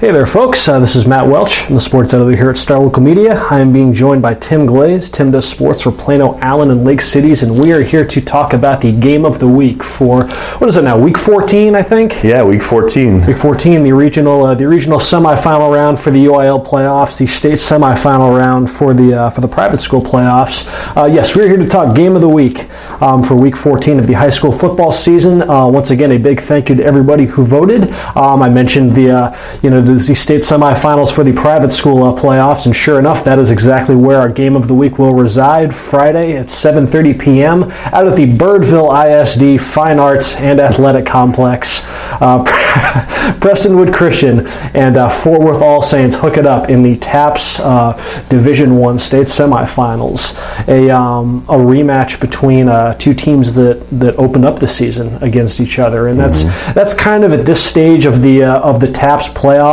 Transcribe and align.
Hey 0.00 0.12
there, 0.12 0.24
folks. 0.24 0.66
Uh, 0.66 0.78
this 0.80 0.96
is 0.96 1.06
Matt 1.06 1.26
Welch, 1.26 1.66
I'm 1.66 1.74
the 1.74 1.80
sports 1.80 2.14
editor 2.14 2.34
here 2.34 2.48
at 2.48 2.56
Star 2.56 2.78
Local 2.78 3.02
Media. 3.02 3.34
I 3.50 3.60
am 3.60 3.70
being 3.70 3.92
joined 3.92 4.22
by 4.22 4.32
Tim 4.32 4.64
Glaze. 4.64 5.10
Tim 5.10 5.30
does 5.30 5.46
sports 5.46 5.82
for 5.82 5.92
Plano, 5.92 6.38
Allen, 6.38 6.70
and 6.70 6.86
Lake 6.86 7.02
Cities, 7.02 7.42
and 7.42 7.60
we 7.60 7.70
are 7.72 7.82
here 7.82 8.06
to 8.06 8.20
talk 8.22 8.54
about 8.54 8.80
the 8.80 8.92
game 8.92 9.26
of 9.26 9.40
the 9.40 9.46
week 9.46 9.82
for 9.82 10.26
what 10.56 10.68
is 10.70 10.78
it 10.78 10.84
now? 10.84 10.98
Week 10.98 11.18
14, 11.18 11.74
I 11.74 11.82
think. 11.82 12.24
Yeah, 12.24 12.42
week 12.42 12.62
14. 12.62 13.26
Week 13.26 13.36
14, 13.36 13.82
the 13.82 13.92
regional, 13.92 14.46
uh, 14.46 14.54
the 14.54 14.66
regional 14.66 14.98
semifinal 14.98 15.70
round 15.70 16.00
for 16.00 16.10
the 16.10 16.24
UIL 16.24 16.64
playoffs, 16.64 17.18
the 17.18 17.26
state 17.26 17.58
semifinal 17.58 18.34
round 18.34 18.70
for 18.70 18.94
the 18.94 19.12
uh, 19.12 19.28
for 19.28 19.42
the 19.42 19.48
private 19.48 19.82
school 19.82 20.00
playoffs. 20.00 20.66
Uh, 20.96 21.04
yes, 21.04 21.36
we're 21.36 21.46
here 21.46 21.58
to 21.58 21.68
talk 21.68 21.94
game 21.94 22.14
of 22.14 22.22
the 22.22 22.28
week 22.28 22.70
um, 23.02 23.22
for 23.22 23.34
Week 23.34 23.54
14 23.54 23.98
of 23.98 24.06
the 24.06 24.14
high 24.14 24.30
school 24.30 24.50
football 24.50 24.92
season. 24.92 25.42
Uh, 25.42 25.66
once 25.66 25.90
again, 25.90 26.12
a 26.12 26.18
big 26.18 26.40
thank 26.40 26.70
you 26.70 26.74
to 26.76 26.82
everybody 26.82 27.26
who 27.26 27.44
voted. 27.44 27.90
Um, 28.16 28.40
I 28.40 28.48
mentioned 28.48 28.94
the 28.94 29.10
uh, 29.10 29.58
you 29.62 29.68
know 29.68 29.89
the 29.94 30.14
state 30.14 30.42
semifinals 30.42 31.14
for 31.14 31.24
the 31.24 31.32
private 31.32 31.72
school 31.72 32.02
uh, 32.02 32.12
playoffs, 32.18 32.66
and 32.66 32.74
sure 32.74 32.98
enough, 32.98 33.24
that 33.24 33.38
is 33.38 33.50
exactly 33.50 33.96
where 33.96 34.18
our 34.18 34.28
game 34.28 34.56
of 34.56 34.68
the 34.68 34.74
week 34.74 34.98
will 34.98 35.14
reside. 35.14 35.74
Friday 35.74 36.36
at 36.36 36.46
7:30 36.46 37.18
p.m. 37.18 37.62
out 37.92 38.06
at 38.06 38.16
the 38.16 38.26
Birdville 38.26 38.90
ISD 38.90 39.60
Fine 39.60 39.98
Arts 39.98 40.36
and 40.36 40.60
Athletic 40.60 41.06
Complex. 41.06 41.82
Uh, 42.20 42.44
Prestonwood 43.40 43.92
Christian 43.92 44.46
and 44.74 44.96
uh, 44.96 45.08
Fort 45.08 45.40
Worth 45.40 45.62
All 45.62 45.82
Saints 45.82 46.16
hook 46.16 46.36
it 46.36 46.46
up 46.46 46.68
in 46.68 46.82
the 46.82 46.96
TAPPS 46.96 47.60
uh, 47.60 48.26
Division 48.28 48.76
One 48.76 48.98
state 48.98 49.26
semifinals. 49.26 50.36
A 50.68 50.90
um, 50.90 51.44
a 51.48 51.54
rematch 51.54 52.20
between 52.20 52.68
uh, 52.68 52.94
two 52.94 53.14
teams 53.14 53.54
that 53.56 53.88
that 53.90 54.16
opened 54.16 54.44
up 54.44 54.58
the 54.58 54.66
season 54.68 55.22
against 55.22 55.60
each 55.60 55.78
other, 55.78 56.08
and 56.08 56.18
that's 56.18 56.44
mm-hmm. 56.44 56.72
that's 56.74 56.94
kind 56.94 57.24
of 57.24 57.32
at 57.32 57.46
this 57.46 57.62
stage 57.62 58.06
of 58.06 58.22
the 58.22 58.42
uh, 58.42 58.60
of 58.60 58.80
the 58.80 58.90
TAPPS 58.90 59.30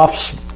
playoffs 0.08 0.47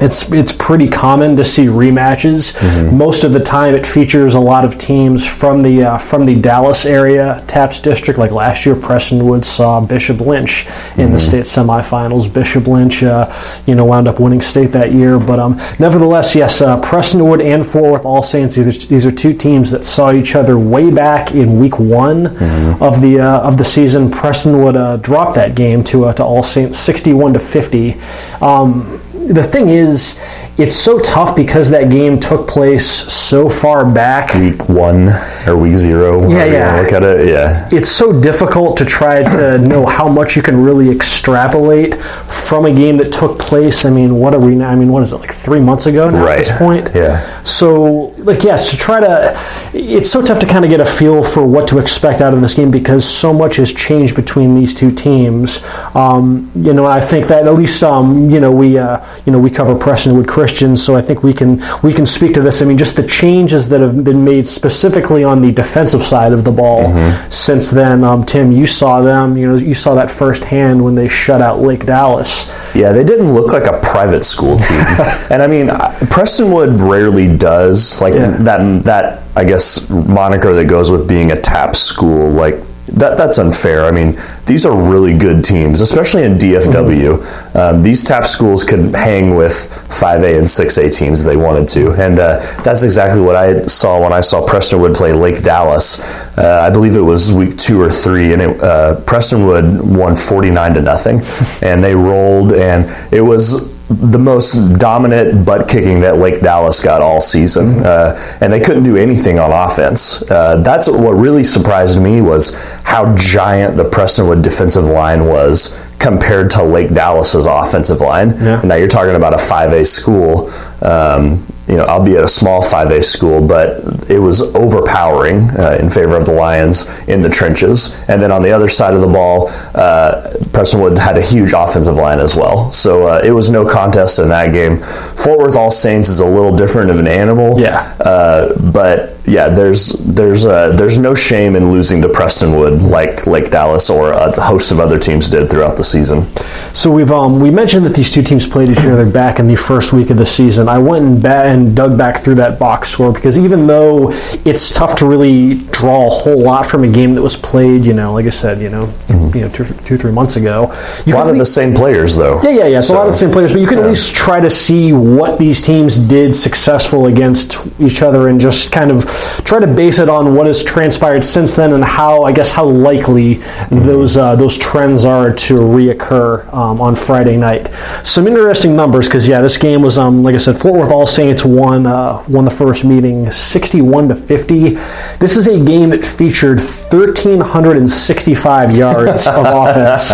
it's 0.00 0.30
it's 0.32 0.52
pretty 0.52 0.88
common 0.88 1.36
to 1.36 1.44
see 1.44 1.66
rematches. 1.66 2.56
Mm-hmm. 2.56 2.96
Most 2.96 3.24
of 3.24 3.32
the 3.32 3.40
time, 3.40 3.74
it 3.74 3.86
features 3.86 4.34
a 4.34 4.40
lot 4.40 4.64
of 4.64 4.78
teams 4.78 5.26
from 5.26 5.62
the 5.62 5.82
uh, 5.84 5.98
from 5.98 6.24
the 6.24 6.34
Dallas 6.34 6.86
area 6.86 7.42
TAPPS 7.46 7.80
district. 7.80 8.18
Like 8.18 8.30
last 8.30 8.64
year, 8.64 8.74
Prestonwood 8.74 9.44
saw 9.44 9.80
Bishop 9.80 10.20
Lynch 10.20 10.64
in 10.64 10.70
mm-hmm. 10.70 11.12
the 11.12 11.18
state 11.18 11.44
semifinals. 11.44 12.32
Bishop 12.32 12.66
Lynch, 12.66 13.02
uh, 13.02 13.32
you 13.66 13.74
know, 13.74 13.84
wound 13.84 14.08
up 14.08 14.20
winning 14.20 14.40
state 14.40 14.70
that 14.72 14.92
year. 14.92 15.18
But 15.18 15.38
um, 15.38 15.56
nevertheless, 15.78 16.34
yes, 16.34 16.60
uh, 16.60 16.80
Prestonwood 16.80 17.44
and 17.44 17.66
Fort 17.66 17.92
Worth 17.92 18.04
All 18.04 18.22
Saints. 18.22 18.54
These, 18.54 18.88
these 18.88 19.06
are 19.06 19.12
two 19.12 19.32
teams 19.32 19.70
that 19.70 19.84
saw 19.84 20.12
each 20.12 20.34
other 20.34 20.58
way 20.58 20.90
back 20.90 21.32
in 21.32 21.58
week 21.58 21.78
one 21.78 22.26
mm-hmm. 22.26 22.82
of 22.82 23.00
the 23.00 23.20
uh, 23.20 23.40
of 23.40 23.56
the 23.58 23.64
season. 23.64 24.08
Prestonwood 24.08 24.76
uh, 24.76 24.96
dropped 24.98 25.34
that 25.34 25.54
game 25.54 25.82
to 25.84 26.06
uh, 26.06 26.12
to 26.14 26.24
All 26.24 26.42
Saints, 26.42 26.78
sixty-one 26.78 27.32
to 27.32 27.38
fifty. 27.38 27.96
Um, 28.40 29.00
the 29.26 29.42
thing 29.42 29.68
is, 29.68 30.18
it's 30.58 30.74
so 30.74 30.98
tough 30.98 31.36
because 31.36 31.70
that 31.70 31.88
game 31.88 32.18
took 32.18 32.48
place 32.48 32.84
so 32.84 33.48
far 33.48 33.88
back. 33.88 34.34
Week 34.34 34.68
one 34.68 35.08
or 35.46 35.56
week 35.56 35.76
zero. 35.76 36.28
Yeah, 36.28 36.44
yeah. 36.46 36.80
Look 36.80 36.92
at 36.92 37.04
it. 37.04 37.28
Yeah. 37.28 37.68
It's 37.70 37.88
so 37.88 38.20
difficult 38.20 38.76
to 38.78 38.84
try 38.84 39.22
to 39.22 39.58
know 39.68 39.86
how 39.86 40.08
much 40.08 40.34
you 40.34 40.42
can 40.42 40.60
really 40.60 40.90
extrapolate 40.90 41.94
from 42.02 42.64
a 42.64 42.74
game 42.74 42.96
that 42.96 43.12
took 43.12 43.38
place. 43.38 43.84
I 43.84 43.90
mean, 43.90 44.16
what 44.16 44.34
are 44.34 44.40
we 44.40 44.56
now? 44.56 44.70
I 44.70 44.74
mean, 44.74 44.88
what 44.88 45.04
is 45.04 45.12
it 45.12 45.18
like 45.18 45.32
three 45.32 45.60
months 45.60 45.86
ago 45.86 46.10
now 46.10 46.24
right. 46.24 46.32
at 46.32 46.38
this 46.38 46.58
point? 46.58 46.88
Yeah. 46.92 47.42
So, 47.44 48.14
like, 48.18 48.42
yes, 48.42 48.70
to 48.72 48.76
try 48.76 48.98
to, 48.98 49.38
it's 49.72 50.10
so 50.10 50.22
tough 50.22 50.40
to 50.40 50.46
kind 50.46 50.64
of 50.64 50.70
get 50.70 50.80
a 50.80 50.84
feel 50.84 51.22
for 51.22 51.46
what 51.46 51.68
to 51.68 51.78
expect 51.78 52.20
out 52.20 52.34
of 52.34 52.40
this 52.40 52.54
game 52.54 52.72
because 52.72 53.04
so 53.08 53.32
much 53.32 53.56
has 53.56 53.72
changed 53.72 54.16
between 54.16 54.56
these 54.56 54.74
two 54.74 54.90
teams. 54.90 55.62
Um, 55.94 56.50
you 56.56 56.72
know, 56.72 56.84
I 56.84 57.00
think 57.00 57.28
that 57.28 57.46
at 57.46 57.54
least, 57.54 57.84
um, 57.84 58.28
you 58.28 58.40
know, 58.40 58.50
we, 58.50 58.76
uh, 58.76 59.04
you 59.24 59.32
know, 59.32 59.38
we 59.38 59.50
cover 59.50 59.74
Prestonwood 59.74 60.26
Christians, 60.26 60.82
so 60.82 60.96
I 60.96 61.02
think 61.02 61.22
we 61.22 61.32
can 61.32 61.60
we 61.82 61.92
can 61.92 62.06
speak 62.06 62.34
to 62.34 62.40
this. 62.40 62.62
I 62.62 62.64
mean, 62.64 62.78
just 62.78 62.96
the 62.96 63.06
changes 63.06 63.68
that 63.68 63.80
have 63.80 64.02
been 64.04 64.24
made 64.24 64.48
specifically 64.48 65.24
on 65.24 65.40
the 65.40 65.52
defensive 65.52 66.02
side 66.02 66.32
of 66.32 66.44
the 66.44 66.50
ball 66.50 66.84
mm-hmm. 66.84 67.30
since 67.30 67.70
then. 67.70 68.04
Um, 68.04 68.24
Tim, 68.24 68.52
you 68.52 68.66
saw 68.66 69.00
them. 69.02 69.36
You 69.36 69.48
know, 69.48 69.56
you 69.56 69.74
saw 69.74 69.94
that 69.94 70.10
firsthand 70.10 70.82
when 70.82 70.94
they 70.94 71.08
shut 71.08 71.42
out 71.42 71.60
Lake 71.60 71.86
Dallas. 71.86 72.46
Yeah, 72.74 72.92
they 72.92 73.04
didn't 73.04 73.32
look 73.32 73.52
like 73.52 73.66
a 73.66 73.78
private 73.80 74.24
school 74.24 74.56
team, 74.56 74.78
and 75.30 75.42
I 75.42 75.46
mean, 75.46 75.66
Prestonwood 75.66 76.80
rarely 76.80 77.34
does 77.36 78.00
like 78.00 78.14
yeah. 78.14 78.30
that. 78.42 78.84
That 78.84 79.22
I 79.36 79.44
guess 79.44 79.88
moniker 79.90 80.52
that 80.54 80.64
goes 80.64 80.90
with 80.90 81.06
being 81.06 81.32
a 81.32 81.40
tap 81.40 81.76
school, 81.76 82.30
like 82.30 82.62
that 82.94 83.16
that's 83.16 83.38
unfair. 83.38 83.84
I 83.84 83.90
mean, 83.90 84.18
these 84.46 84.66
are 84.66 84.76
really 84.76 85.16
good 85.16 85.44
teams, 85.44 85.80
especially 85.80 86.24
in 86.24 86.34
DFW. 86.34 87.18
Mm-hmm. 87.18 87.56
Um, 87.56 87.82
these 87.82 88.04
TAP 88.04 88.24
schools 88.24 88.64
could 88.64 88.94
hang 88.94 89.34
with 89.34 89.52
5A 89.52 90.38
and 90.38 90.46
6A 90.46 90.96
teams 90.96 91.20
if 91.20 91.26
they 91.26 91.36
wanted 91.36 91.68
to, 91.68 91.92
and 91.92 92.18
uh, 92.18 92.38
that's 92.62 92.82
exactly 92.82 93.20
what 93.20 93.36
I 93.36 93.66
saw 93.66 94.02
when 94.02 94.12
I 94.12 94.20
saw 94.20 94.46
Prestonwood 94.46 94.94
play 94.96 95.12
Lake 95.12 95.42
Dallas. 95.42 96.00
Uh, 96.36 96.60
I 96.66 96.70
believe 96.70 96.96
it 96.96 97.00
was 97.00 97.32
week 97.32 97.56
two 97.56 97.80
or 97.80 97.90
three, 97.90 98.32
and 98.32 98.42
it, 98.42 98.60
uh, 98.60 99.00
Prestonwood 99.04 99.80
won 99.80 100.16
49 100.16 100.74
to 100.74 100.82
nothing, 100.82 101.20
and 101.62 101.82
they 101.82 101.94
rolled, 101.94 102.52
and 102.52 102.86
it 103.12 103.22
was 103.22 103.77
the 103.88 104.18
most 104.18 104.78
dominant 104.78 105.46
butt 105.46 105.66
kicking 105.68 106.00
that 106.00 106.18
Lake 106.18 106.42
Dallas 106.42 106.78
got 106.78 107.00
all 107.00 107.20
season, 107.20 107.80
uh, 107.80 108.18
and 108.40 108.52
they 108.52 108.60
couldn't 108.60 108.82
do 108.82 108.96
anything 108.96 109.38
on 109.38 109.50
offense. 109.50 110.28
Uh, 110.30 110.56
that's 110.62 110.88
what 110.88 111.12
really 111.12 111.42
surprised 111.42 112.00
me 112.00 112.20
was 112.20 112.54
how 112.84 113.14
giant 113.16 113.76
the 113.76 113.84
Prestonwood 113.84 114.42
defensive 114.42 114.84
line 114.84 115.24
was 115.24 115.88
compared 115.98 116.50
to 116.50 116.62
Lake 116.62 116.92
Dallas's 116.92 117.46
offensive 117.46 118.00
line. 118.00 118.30
Yeah. 118.38 118.60
Now 118.62 118.74
you're 118.74 118.88
talking 118.88 119.14
about 119.16 119.32
a 119.32 119.38
5A 119.38 119.86
school. 119.86 120.50
Um, 120.82 121.44
you 121.68 121.76
know, 121.76 121.84
I'll 121.84 122.02
be 122.02 122.16
at 122.16 122.24
a 122.24 122.28
small 122.28 122.62
5A 122.62 123.04
school, 123.04 123.46
but 123.46 124.10
it 124.10 124.18
was 124.18 124.40
overpowering 124.54 125.50
uh, 125.50 125.78
in 125.80 125.90
favor 125.90 126.16
of 126.16 126.24
the 126.24 126.32
Lions 126.32 126.86
in 127.08 127.20
the 127.20 127.28
trenches. 127.28 128.02
And 128.08 128.22
then 128.22 128.32
on 128.32 128.42
the 128.42 128.50
other 128.50 128.68
side 128.68 128.94
of 128.94 129.02
the 129.02 129.08
ball, 129.08 129.48
uh, 129.74 130.30
Prestonwood 130.50 130.98
had 130.98 131.18
a 131.18 131.22
huge 131.22 131.52
offensive 131.54 131.96
line 131.96 132.20
as 132.20 132.34
well. 132.34 132.70
So 132.70 133.08
uh, 133.08 133.20
it 133.22 133.32
was 133.32 133.50
no 133.50 133.68
contest 133.68 134.18
in 134.18 134.28
that 134.30 134.52
game. 134.52 134.78
Fort 134.78 135.38
Worth 135.38 135.56
All 135.56 135.70
Saints 135.70 136.08
is 136.08 136.20
a 136.20 136.26
little 136.26 136.56
different 136.56 136.90
of 136.90 136.98
an 136.98 137.06
animal. 137.06 137.60
Yeah. 137.60 137.80
Uh, 138.00 138.58
but 138.72 139.17
yeah, 139.28 139.48
there's 139.48 139.92
there's 139.92 140.46
uh, 140.46 140.72
there's 140.72 140.98
no 140.98 141.14
shame 141.14 141.56
in 141.56 141.70
losing 141.70 142.02
to 142.02 142.08
Prestonwood 142.08 142.82
like 142.90 143.26
Lake 143.26 143.50
Dallas 143.50 143.90
or 143.90 144.12
a 144.12 144.40
host 144.40 144.72
of 144.72 144.80
other 144.80 144.98
teams 144.98 145.28
did 145.28 145.50
throughout 145.50 145.76
the 145.76 145.84
season. 145.84 146.26
So 146.74 146.90
we've 146.90 147.10
um, 147.10 147.40
we 147.40 147.50
mentioned 147.50 147.84
that 147.86 147.94
these 147.94 148.10
two 148.10 148.22
teams 148.22 148.46
played 148.46 148.70
each 148.70 148.84
other 148.84 149.10
back 149.10 149.38
in 149.38 149.46
the 149.46 149.56
first 149.56 149.92
week 149.92 150.10
of 150.10 150.16
the 150.16 150.26
season. 150.26 150.68
I 150.68 150.78
went 150.78 151.04
and, 151.04 151.22
ba- 151.22 151.44
and 151.44 151.76
dug 151.76 151.98
back 151.98 152.22
through 152.22 152.36
that 152.36 152.58
box 152.58 152.90
score 152.90 153.12
because 153.12 153.38
even 153.38 153.66
though 153.66 154.10
it's 154.44 154.70
tough 154.70 154.94
to 154.96 155.06
really 155.06 155.54
draw 155.70 156.06
a 156.06 156.10
whole 156.10 156.40
lot 156.40 156.66
from 156.66 156.84
a 156.84 156.88
game 156.88 157.14
that 157.14 157.22
was 157.22 157.36
played, 157.36 157.84
you 157.84 157.94
know, 157.94 158.12
like 158.12 158.26
I 158.26 158.30
said, 158.30 158.60
you 158.60 158.70
know, 158.70 158.86
mm-hmm. 158.86 159.36
you 159.36 159.42
know, 159.42 159.48
two, 159.50 159.64
two 159.64 159.96
three 159.96 160.12
months 160.12 160.36
ago, 160.36 160.72
a 161.06 161.10
lot 161.10 161.28
of 161.28 161.38
the 161.38 161.44
same 161.44 161.74
players 161.74 162.16
though. 162.16 162.40
Yeah, 162.42 162.50
yeah, 162.50 162.66
yeah. 162.66 162.78
It's 162.78 162.88
so, 162.88 162.94
a 162.94 162.98
lot 162.98 163.06
of 163.06 163.12
the 163.12 163.18
same 163.18 163.30
players, 163.30 163.52
but 163.52 163.60
you 163.60 163.66
can 163.66 163.78
yeah. 163.78 163.84
at 163.84 163.88
least 163.88 164.14
try 164.14 164.40
to 164.40 164.50
see 164.50 164.92
what 164.92 165.38
these 165.38 165.60
teams 165.60 165.98
did 165.98 166.34
successful 166.34 167.06
against 167.06 167.56
each 167.80 168.02
other 168.02 168.28
and 168.28 168.40
just 168.40 168.72
kind 168.72 168.90
of 168.90 169.04
try 169.44 169.60
to 169.60 169.66
base 169.66 169.98
it 169.98 170.08
on 170.08 170.34
what 170.34 170.46
has 170.46 170.62
transpired 170.62 171.24
since 171.24 171.56
then 171.56 171.72
and 171.72 171.84
how 171.84 172.24
I 172.24 172.32
guess 172.32 172.52
how 172.52 172.64
likely 172.64 173.34
those 173.70 174.16
uh, 174.16 174.36
those 174.36 174.58
trends 174.58 175.04
are 175.04 175.32
to 175.32 175.54
reoccur 175.54 176.52
um, 176.52 176.80
on 176.80 176.94
Friday 176.94 177.36
night. 177.36 177.68
Some 178.04 178.26
interesting 178.26 178.76
numbers 178.76 179.08
because 179.08 179.26
yeah, 179.28 179.40
this 179.40 179.56
game 179.56 179.82
was 179.82 179.98
um, 179.98 180.22
like 180.22 180.34
I 180.34 180.38
said, 180.38 180.56
Fort 180.56 180.78
Worth 180.78 180.90
All 180.90 181.06
Saints 181.06 181.44
won 181.44 181.86
uh, 181.86 182.22
won 182.28 182.44
the 182.44 182.50
first 182.50 182.84
meeting, 182.84 183.30
sixty-one 183.30 184.08
to 184.08 184.14
fifty. 184.14 184.70
This 185.18 185.36
is 185.36 185.46
a 185.46 185.62
game 185.64 185.90
that 185.90 186.04
featured 186.04 186.60
thirteen 186.60 187.40
hundred 187.40 187.76
and 187.76 187.88
sixty-five 187.88 188.76
yards 188.76 189.26
of 189.26 189.46
offense. 189.46 190.10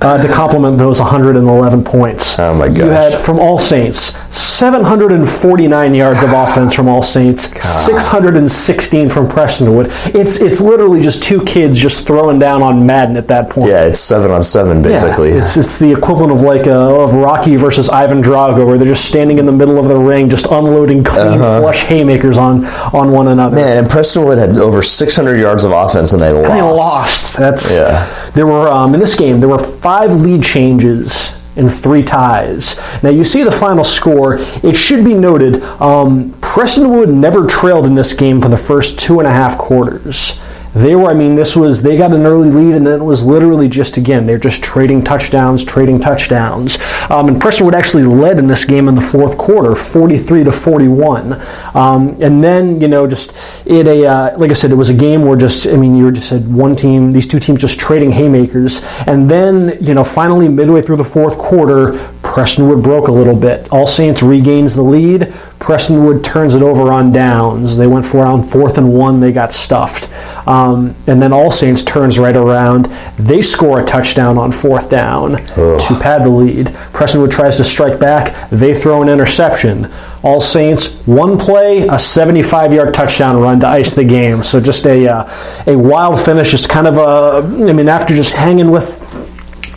Uh, 0.00 0.16
to 0.22 0.32
complement 0.32 0.78
those 0.78 1.00
111 1.00 1.82
points. 1.82 2.38
Oh 2.38 2.54
my 2.54 2.68
gosh. 2.68 2.78
You 2.78 2.84
had 2.84 3.20
from 3.20 3.40
All 3.40 3.58
Saints 3.58 4.12
749 4.30 5.94
yards 5.94 6.22
of 6.22 6.32
offense 6.32 6.74
from 6.74 6.88
All 6.88 7.02
Saints, 7.02 7.44
616 7.62 9.08
from 9.08 9.26
Prestonwood. 9.28 9.86
It's 10.14 10.40
it's 10.40 10.60
literally 10.60 11.00
just 11.00 11.22
two 11.22 11.44
kids 11.44 11.78
just 11.78 12.06
throwing 12.06 12.38
down 12.38 12.62
on 12.62 12.84
Madden 12.84 13.16
at 13.16 13.26
that 13.28 13.50
point. 13.50 13.70
Yeah, 13.70 13.84
it's 13.84 14.00
seven 14.00 14.30
on 14.30 14.42
seven 14.42 14.82
basically. 14.82 15.30
Yeah, 15.30 15.42
it's, 15.44 15.56
it's 15.56 15.78
the 15.78 15.92
equivalent 15.92 16.32
of 16.32 16.42
like 16.42 16.66
a, 16.66 16.74
of 16.78 17.14
Rocky 17.14 17.56
versus 17.56 17.88
Ivan 17.88 18.22
Drago, 18.22 18.66
where 18.66 18.78
they're 18.78 18.88
just 18.88 19.06
standing 19.06 19.38
in 19.38 19.46
the 19.46 19.52
middle 19.52 19.78
of 19.78 19.88
the 19.88 19.96
ring, 19.96 20.28
just 20.28 20.46
unloading 20.46 21.04
clean 21.04 21.38
flush 21.38 21.84
haymakers 21.84 22.36
on 22.36 22.64
on 22.92 23.12
one 23.12 23.28
another. 23.28 23.56
Man, 23.56 23.78
and 23.78 23.86
Prestonwood 23.86 24.38
had 24.38 24.58
over 24.58 24.82
600 24.82 25.36
yards 25.36 25.64
of 25.64 25.72
offense 25.72 26.12
and 26.12 26.20
they 26.20 26.32
lost. 26.32 26.50
They 26.50 26.62
lost. 26.62 27.36
That's 27.36 27.70
Yeah. 27.70 28.30
There 28.34 28.46
were 28.46 28.68
um, 28.68 28.92
in 28.94 29.00
this 29.00 29.14
game 29.14 29.40
there 29.40 29.48
were 29.48 29.58
five 29.58 30.12
lead 30.12 30.42
changes 30.42 31.37
and 31.58 31.72
three 31.72 32.02
ties. 32.02 32.76
Now 33.02 33.10
you 33.10 33.24
see 33.24 33.42
the 33.42 33.52
final 33.52 33.84
score. 33.84 34.36
It 34.62 34.74
should 34.74 35.04
be 35.04 35.14
noted 35.14 35.62
um, 35.80 36.32
Prestonwood 36.34 37.12
never 37.12 37.46
trailed 37.46 37.86
in 37.86 37.94
this 37.94 38.14
game 38.14 38.40
for 38.40 38.48
the 38.48 38.56
first 38.56 38.98
two 38.98 39.18
and 39.18 39.28
a 39.28 39.32
half 39.32 39.58
quarters. 39.58 40.40
They 40.78 40.94
were, 40.94 41.10
I 41.10 41.14
mean, 41.14 41.34
this 41.34 41.56
was, 41.56 41.82
they 41.82 41.96
got 41.96 42.12
an 42.12 42.24
early 42.24 42.50
lead, 42.50 42.76
and 42.76 42.86
then 42.86 43.00
it 43.00 43.04
was 43.04 43.24
literally 43.24 43.68
just, 43.68 43.96
again, 43.96 44.26
they're 44.26 44.38
just 44.38 44.62
trading 44.62 45.02
touchdowns, 45.02 45.64
trading 45.64 45.98
touchdowns. 45.98 46.78
Um, 47.10 47.26
and 47.26 47.42
Prestonwood 47.42 47.72
actually 47.72 48.04
led 48.04 48.38
in 48.38 48.46
this 48.46 48.64
game 48.64 48.86
in 48.86 48.94
the 48.94 49.00
fourth 49.00 49.36
quarter, 49.36 49.74
43 49.74 50.44
to 50.44 50.52
41. 50.52 51.32
Um, 51.74 52.22
and 52.22 52.44
then, 52.44 52.80
you 52.80 52.86
know, 52.86 53.08
just, 53.08 53.36
it 53.66 53.88
a, 53.88 54.06
uh, 54.06 54.38
like 54.38 54.52
I 54.52 54.54
said, 54.54 54.70
it 54.70 54.76
was 54.76 54.88
a 54.88 54.94
game 54.94 55.22
where 55.22 55.36
just, 55.36 55.66
I 55.66 55.74
mean, 55.76 55.96
you 55.96 56.12
just 56.12 56.30
had 56.30 56.46
one 56.46 56.76
team, 56.76 57.10
these 57.10 57.26
two 57.26 57.40
teams 57.40 57.60
just 57.60 57.80
trading 57.80 58.12
haymakers. 58.12 58.80
And 59.08 59.28
then, 59.28 59.78
you 59.80 59.94
know, 59.94 60.04
finally, 60.04 60.48
midway 60.48 60.80
through 60.80 60.98
the 60.98 61.04
fourth 61.04 61.38
quarter, 61.38 61.92
Prestonwood 62.22 62.84
broke 62.84 63.08
a 63.08 63.12
little 63.12 63.34
bit. 63.34 63.68
All 63.72 63.86
Saints 63.86 64.22
regains 64.22 64.76
the 64.76 64.82
lead. 64.82 65.34
Prestonwood 65.58 66.22
turns 66.22 66.54
it 66.54 66.62
over 66.62 66.92
on 66.92 67.12
downs. 67.12 67.76
They 67.76 67.86
went 67.86 68.06
for 68.06 68.24
on 68.24 68.42
fourth 68.42 68.78
and 68.78 68.92
one. 68.94 69.20
They 69.20 69.32
got 69.32 69.52
stuffed. 69.52 70.08
Um, 70.46 70.94
and 71.06 71.20
then 71.20 71.32
All 71.32 71.50
Saints 71.50 71.82
turns 71.82 72.18
right 72.18 72.36
around. 72.36 72.86
They 73.18 73.42
score 73.42 73.80
a 73.80 73.84
touchdown 73.84 74.38
on 74.38 74.50
fourth 74.52 74.88
down 74.88 75.32
to 75.34 75.98
pad 76.00 76.24
the 76.24 76.30
lead. 76.30 76.68
Prestonwood 76.92 77.30
tries 77.30 77.56
to 77.58 77.64
strike 77.64 77.98
back. 77.98 78.48
They 78.50 78.72
throw 78.72 79.02
an 79.02 79.08
interception. 79.08 79.88
All 80.22 80.40
Saints, 80.40 81.06
one 81.06 81.38
play, 81.38 81.86
a 81.88 81.98
75 81.98 82.72
yard 82.72 82.94
touchdown 82.94 83.36
run 83.40 83.60
to 83.60 83.66
ice 83.66 83.94
the 83.94 84.04
game. 84.04 84.42
So 84.42 84.60
just 84.60 84.86
a, 84.86 85.06
uh, 85.08 85.62
a 85.66 85.76
wild 85.76 86.20
finish. 86.20 86.50
Just 86.50 86.68
kind 86.68 86.86
of 86.86 86.96
a, 86.96 87.46
I 87.68 87.72
mean, 87.72 87.88
after 87.88 88.14
just 88.14 88.32
hanging 88.32 88.70
with 88.70 89.04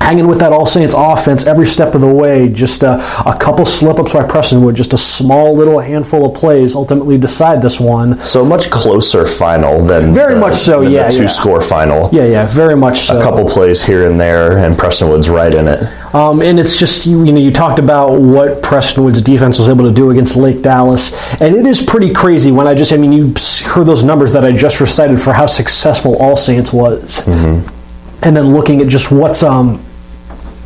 hanging 0.02 0.28
with 0.28 0.40
that 0.40 0.52
All 0.52 0.66
Saints 0.66 0.96
offense 0.98 1.46
every 1.46 1.68
step 1.68 1.96
of 1.96 2.02
the 2.02 2.08
way. 2.08 2.50
Just 2.50 2.84
a, 2.84 2.96
a 3.26 3.38
couple 3.38 3.66
slip 3.66 4.00
ups 4.00 4.14
by 4.14 4.24
Prestonwood, 4.24 4.76
just 4.76 4.94
a 4.94 4.98
small 4.98 5.56
little 5.56 5.80
handful 5.80 6.26
of 6.26 6.36
plays 6.36 6.76
ultimately 6.76 7.18
decide 7.18 7.62
this 7.62 7.80
one. 7.80 8.20
So 8.20 8.44
much 8.44 8.70
closer 8.70 9.26
final 9.26 9.84
than 9.84 10.14
Very 10.14 10.34
the, 10.34 10.40
much 10.40 10.56
so, 10.56 10.82
yeah, 10.82 11.10
two 11.10 11.24
yeah. 11.24 11.28
score 11.28 11.62
final. 11.62 12.10
Yeah, 12.12 12.26
yeah, 12.26 12.46
very 12.48 12.76
much 12.76 13.00
so. 13.00 13.20
A 13.20 13.22
couple 13.22 13.48
plays 13.48 13.84
here 13.84 14.10
and 14.10 14.20
there, 14.20 14.58
and 14.58 14.76
Prestonwood's 14.76 15.30
right 15.30 15.54
in 15.54 15.68
it. 15.68 15.84
Um, 16.14 16.42
and 16.42 16.60
it's 16.60 16.78
just 16.78 17.06
you, 17.06 17.24
you 17.24 17.32
know 17.32 17.40
you 17.40 17.52
talked 17.52 17.80
about 17.80 18.20
what 18.20 18.62
Prestonwood's 18.62 19.22
defense 19.22 19.60
was 19.60 19.70
able 19.70 19.86
to 19.86 19.94
do 19.94 20.10
against 20.10 20.36
Lake 20.36 20.62
Dallas, 20.62 21.14
and 21.40 21.56
it 21.56 21.66
is 21.66 21.82
pretty 21.82 22.14
crazy. 22.14 22.52
When 22.52 22.68
I 22.68 22.74
just 22.74 22.92
I 22.92 22.98
mean 22.98 23.14
you 23.14 23.34
heard 23.66 23.86
those 23.86 24.04
numbers 24.04 24.34
that 24.34 24.44
I 24.44 24.52
just 24.52 24.82
recited 24.82 25.22
for 25.22 25.32
how 25.32 25.46
successful 25.46 26.18
All 26.18 26.36
Saints 26.36 26.74
was, 26.74 27.26
and 27.28 28.36
then 28.36 28.54
looking 28.54 28.82
at 28.82 28.88
just 28.88 29.12
what's 29.12 29.42
um 29.44 29.84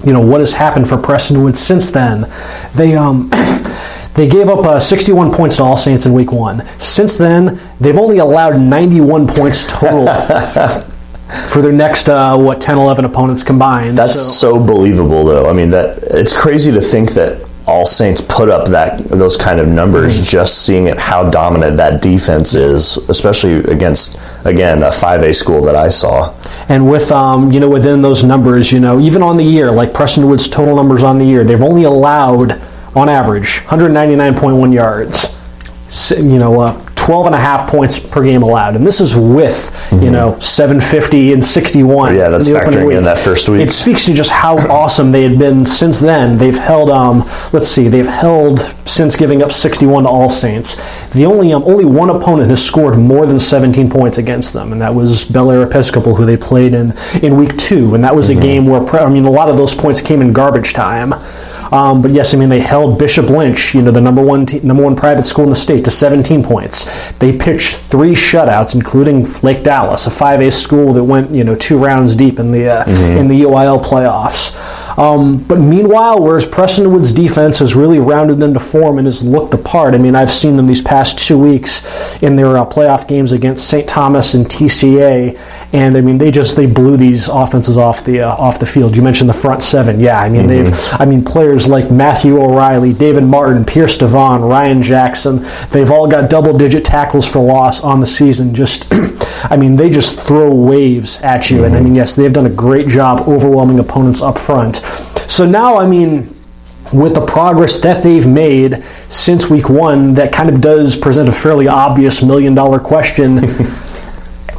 you 0.06 0.14
know 0.14 0.22
what 0.22 0.40
has 0.40 0.54
happened 0.54 0.88
for 0.88 0.98
Prestonwood 0.98 1.56
since 1.56 1.92
then, 1.92 2.26
they 2.76 2.96
um. 2.96 3.30
They 4.16 4.30
gave 4.30 4.48
up 4.48 4.60
uh, 4.66 4.80
61 4.80 5.34
points 5.34 5.58
to 5.58 5.64
All 5.64 5.76
Saints 5.76 6.06
in 6.06 6.14
Week 6.14 6.32
One. 6.32 6.66
Since 6.80 7.18
then, 7.18 7.60
they've 7.82 7.98
only 7.98 8.20
allowed 8.20 8.58
91 8.62 9.28
points 9.28 9.70
total 9.70 10.06
for 11.50 11.62
their 11.62 11.74
next 11.74 12.08
uh, 12.08 12.38
what 12.38 12.62
10, 12.62 12.78
11 12.78 13.04
opponents 13.04 13.44
combined. 13.44 13.98
That's 13.98 14.14
So- 14.16 14.54
so, 14.54 14.60
believable, 14.64 15.26
though. 15.26 15.50
I 15.50 15.52
mean, 15.52 15.70
that 15.72 15.98
it's 16.04 16.32
crazy 16.32 16.72
to 16.72 16.80
think 16.80 17.12
that 17.12 17.45
all 17.68 17.86
Saints 17.86 18.22
put 18.22 18.50
up 18.50 18.68
that 18.70 19.00
those 19.06 19.38
kind 19.38 19.60
of 19.60 19.68
numbers. 19.68 20.16
Mm-hmm. 20.16 20.24
Just 20.26 20.66
seeing 20.66 20.88
it, 20.88 20.98
how 20.98 21.30
dominant 21.30 21.78
that 21.78 22.02
defense 22.02 22.56
is, 22.56 22.98
especially 23.10 23.56
against 23.72 24.20
again 24.46 24.84
a 24.84 24.92
five 24.92 25.24
A 25.24 25.34
school 25.34 25.62
that 25.64 25.76
I 25.76 25.88
saw. 25.88 26.36
And 26.70 26.90
with 26.90 27.12
um, 27.12 27.52
you 27.52 27.60
know 27.60 27.70
within 27.70 28.02
those 28.02 28.24
numbers, 28.24 28.72
you 28.72 28.80
know 28.80 29.00
even 29.00 29.22
on 29.24 29.38
the 29.38 29.44
year, 29.44 29.72
like 29.72 29.92
Prestonwood's 29.92 30.50
total 30.50 30.76
numbers 30.76 31.04
on 31.04 31.18
the 31.18 31.26
year, 31.26 31.44
they've 31.44 31.64
only 31.64 31.84
allowed 31.84 32.62
on 32.96 33.10
average 33.10 33.62
199.1 33.66 34.74
yards. 34.74 35.26
You 36.18 36.40
know, 36.40 36.62
uh, 36.62 36.86
12 37.06 37.28
and 37.28 37.36
a 37.36 37.40
half 37.40 37.70
points 37.70 38.00
per 38.00 38.24
game 38.24 38.42
allowed, 38.42 38.76
and 38.76 38.86
this 38.86 39.00
is 39.00 39.16
with 39.16 39.70
you 39.92 40.10
know 40.12 40.38
750 40.40 41.34
and 41.34 41.46
61. 41.46 42.10
Mm-hmm. 42.10 42.18
Yeah, 42.18 42.30
that's 42.30 42.48
in 42.48 42.56
factoring 42.56 42.98
in 42.98 43.04
that 43.04 43.18
first 43.20 43.48
week. 43.48 43.62
It 43.62 43.72
speaks 43.72 44.06
to 44.06 44.14
just 44.14 44.32
how 44.32 44.56
awesome 44.70 45.12
they 45.12 45.24
had 45.24 45.38
been 45.38 45.66
since 45.66 46.00
then. 46.00 46.38
They've 46.38 46.58
held, 46.58 46.90
um, 46.90 47.20
let's 47.54 47.68
see, 47.68 47.88
they've 47.88 48.08
held 48.08 48.60
since 48.86 49.16
giving 49.16 49.42
up 49.44 49.52
61 49.52 50.04
to 50.04 50.10
All 50.10 50.30
Saints. 50.30 50.76
The 51.12 51.26
only 51.26 51.54
um, 51.54 51.64
only 51.64 51.86
one 51.86 52.10
opponent 52.10 52.50
has 52.50 52.64
scored 52.66 52.98
more 52.98 53.26
than 53.26 53.40
17 53.40 53.90
points 53.90 54.18
against 54.18 54.54
them, 54.54 54.72
and 54.72 54.82
that 54.82 54.94
was 54.94 55.26
Bellaire 55.26 55.64
Episcopal, 55.64 56.16
who 56.16 56.26
they 56.26 56.38
played 56.38 56.74
in 56.74 56.94
in 57.22 57.38
week 57.38 57.56
two, 57.58 57.96
and 57.96 58.04
that 58.04 58.16
was 58.16 58.26
Mm-hmm. 58.26 58.40
a 58.40 58.42
game 58.42 58.66
where 58.66 58.82
I 59.00 59.08
mean 59.10 59.26
a 59.26 59.30
lot 59.30 59.50
of 59.50 59.58
those 59.58 59.76
points 59.76 60.02
came 60.02 60.20
in 60.22 60.34
garbage 60.34 60.74
time. 60.74 61.14
Um, 61.72 62.02
but 62.02 62.12
yes, 62.12 62.34
I 62.34 62.38
mean 62.38 62.50
they 62.50 62.60
held 62.60 63.00
Bishop 63.00 63.30
Lynch, 63.30 63.74
you 63.74 63.82
know 63.82 63.92
the 63.92 64.02
number 64.02 64.22
one 64.22 64.46
te- 64.46 64.60
number 64.62 64.84
one 64.84 64.96
private 64.96 65.26
school 65.26 65.46
in 65.46 65.50
the 65.50 65.56
state, 65.56 65.84
to 65.86 65.92
17 65.92 66.44
points. 66.44 67.12
They 67.14 67.36
pitched 67.38 67.76
three 67.76 68.14
shutouts, 68.14 68.76
including 68.76 69.30
Lake 69.42 69.64
Dallas, 69.64 70.08
a 70.08 70.10
5A 70.10 70.52
school 70.54 70.94
that 70.94 71.04
went 71.04 71.32
you 71.32 71.44
know 71.44 71.56
two 71.56 71.78
rounds 71.78 72.16
deep 72.16 72.40
in 72.40 72.52
the 72.52 72.70
uh, 72.70 72.86
in 73.20 73.28
the 73.28 73.42
UIL 73.42 73.84
playoffs. 73.84 74.56
Um, 74.98 75.44
but 75.44 75.60
meanwhile, 75.60 76.22
whereas 76.22 76.46
Prestonwood's 76.46 77.12
defense 77.12 77.60
has 77.60 77.76
really 77.76 78.00
rounded 78.00 78.42
into 78.42 78.60
form 78.60 78.98
and 78.98 79.06
has 79.06 79.24
looked 79.24 79.52
the 79.52 79.58
part. 79.58 79.94
I 79.94 79.98
mean, 79.98 80.16
I've 80.16 80.30
seen 80.30 80.56
them 80.56 80.68
these 80.68 80.82
past 80.82 81.20
two 81.20 81.38
weeks 81.38 81.84
in 82.22 82.36
their 82.36 82.58
uh, 82.58 82.66
playoff 82.66 83.08
games 83.08 83.32
against 83.34 83.68
St. 83.68 83.88
Thomas 83.88 84.34
and 84.34 84.46
TCA, 84.46 85.38
and 85.74 85.98
I 85.98 86.02
mean 86.02 86.18
they 86.18 86.32
just 86.32 86.56
they 86.56 86.66
blew 86.66 86.96
these 86.96 87.28
offenses 87.28 87.76
off 87.78 88.06
the 88.06 88.22
uh, 88.22 88.36
off 88.36 88.60
the 88.60 88.66
field. 88.66 88.96
You 88.96 89.02
mentioned 89.02 89.30
the 89.30 89.34
front 89.34 89.62
seven, 89.62 90.00
yeah. 90.00 90.20
I 90.22 90.30
mean 90.30 90.48
they've 90.48 90.72
I 90.94 91.06
mean 91.06 91.24
players 91.24 91.68
like 91.68 91.92
Matthew 91.92 92.42
O'Reilly, 92.42 92.94
David 92.94 93.24
Martin, 93.24 93.66
Pierce 93.66 93.98
Devon, 93.98 94.42
Ryan 94.42 94.82
Jackson. 94.82 95.46
They've 95.72 95.92
all 95.92 96.08
got 96.08 96.30
double 96.30 96.58
digit 96.58 96.86
tackles 96.86 97.28
for 97.28 97.40
loss 97.40 97.82
on 97.82 98.00
the 98.00 98.08
season. 98.08 98.56
Just 98.56 98.88
I 99.44 99.58
mean 99.58 99.76
they 99.76 99.90
just 99.90 100.20
throw 100.20 100.54
waves 100.54 101.22
at 101.22 101.50
you, 101.52 101.66
and 101.66 101.76
I 101.76 101.82
mean 101.82 101.96
yes 101.96 102.16
they've 102.16 102.32
done 102.32 102.46
a 102.46 102.50
great 102.50 102.88
job 102.88 103.28
overwhelming 103.28 103.80
opponents 103.80 104.22
up 104.22 104.38
front. 104.38 104.85
So 105.28 105.46
now 105.46 105.78
I 105.78 105.88
mean 105.88 106.34
with 106.94 107.16
the 107.16 107.26
progress 107.26 107.80
that 107.82 108.04
they've 108.04 108.28
made 108.28 108.84
since 109.10 109.50
week 109.50 109.70
one, 109.70 110.14
that 110.16 110.32
kind 110.32 110.50
of 110.50 110.62
does 110.62 110.96
present 110.96 111.28
a 111.28 111.32
fairly 111.32 111.68
obvious 111.68 112.22
million 112.22 112.54
dollar 112.54 112.80
question. 112.80 113.40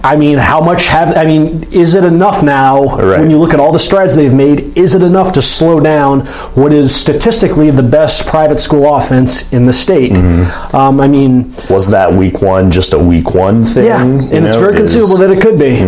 I 0.04 0.14
mean, 0.14 0.38
how 0.38 0.60
much 0.60 0.86
have 0.86 1.16
I 1.16 1.24
mean, 1.24 1.64
is 1.72 1.96
it 1.96 2.04
enough 2.04 2.40
now 2.42 2.84
Right. 2.96 3.18
when 3.18 3.28
you 3.28 3.38
look 3.38 3.52
at 3.54 3.58
all 3.58 3.72
the 3.72 3.78
strides 3.78 4.14
they've 4.14 4.32
made? 4.32 4.76
Is 4.78 4.94
it 4.94 5.02
enough 5.02 5.32
to 5.32 5.42
slow 5.42 5.80
down 5.80 6.20
what 6.54 6.72
is 6.72 6.94
statistically 6.94 7.72
the 7.72 7.82
best 7.82 8.24
private 8.26 8.60
school 8.60 8.94
offense 8.94 9.52
in 9.52 9.66
the 9.66 9.72
state? 9.72 10.12
Mm-hmm. 10.12 10.76
Um, 10.76 11.00
I 11.00 11.08
mean, 11.08 11.52
Was 11.68 11.90
that 11.90 12.12
week 12.14 12.40
one 12.40 12.70
just 12.70 12.92
a 12.94 12.98
week 12.98 13.34
one 13.34 13.64
thing? 13.64 13.86
yeah, 13.86 14.00
and 14.00 14.20
it's 14.46 14.54
know? 14.54 14.60
very 14.60 14.74
Is- 14.74 14.78
conceivable 14.92 15.16
that 15.16 15.30
it 15.32 15.40
could 15.40 15.58
be. 15.58 15.80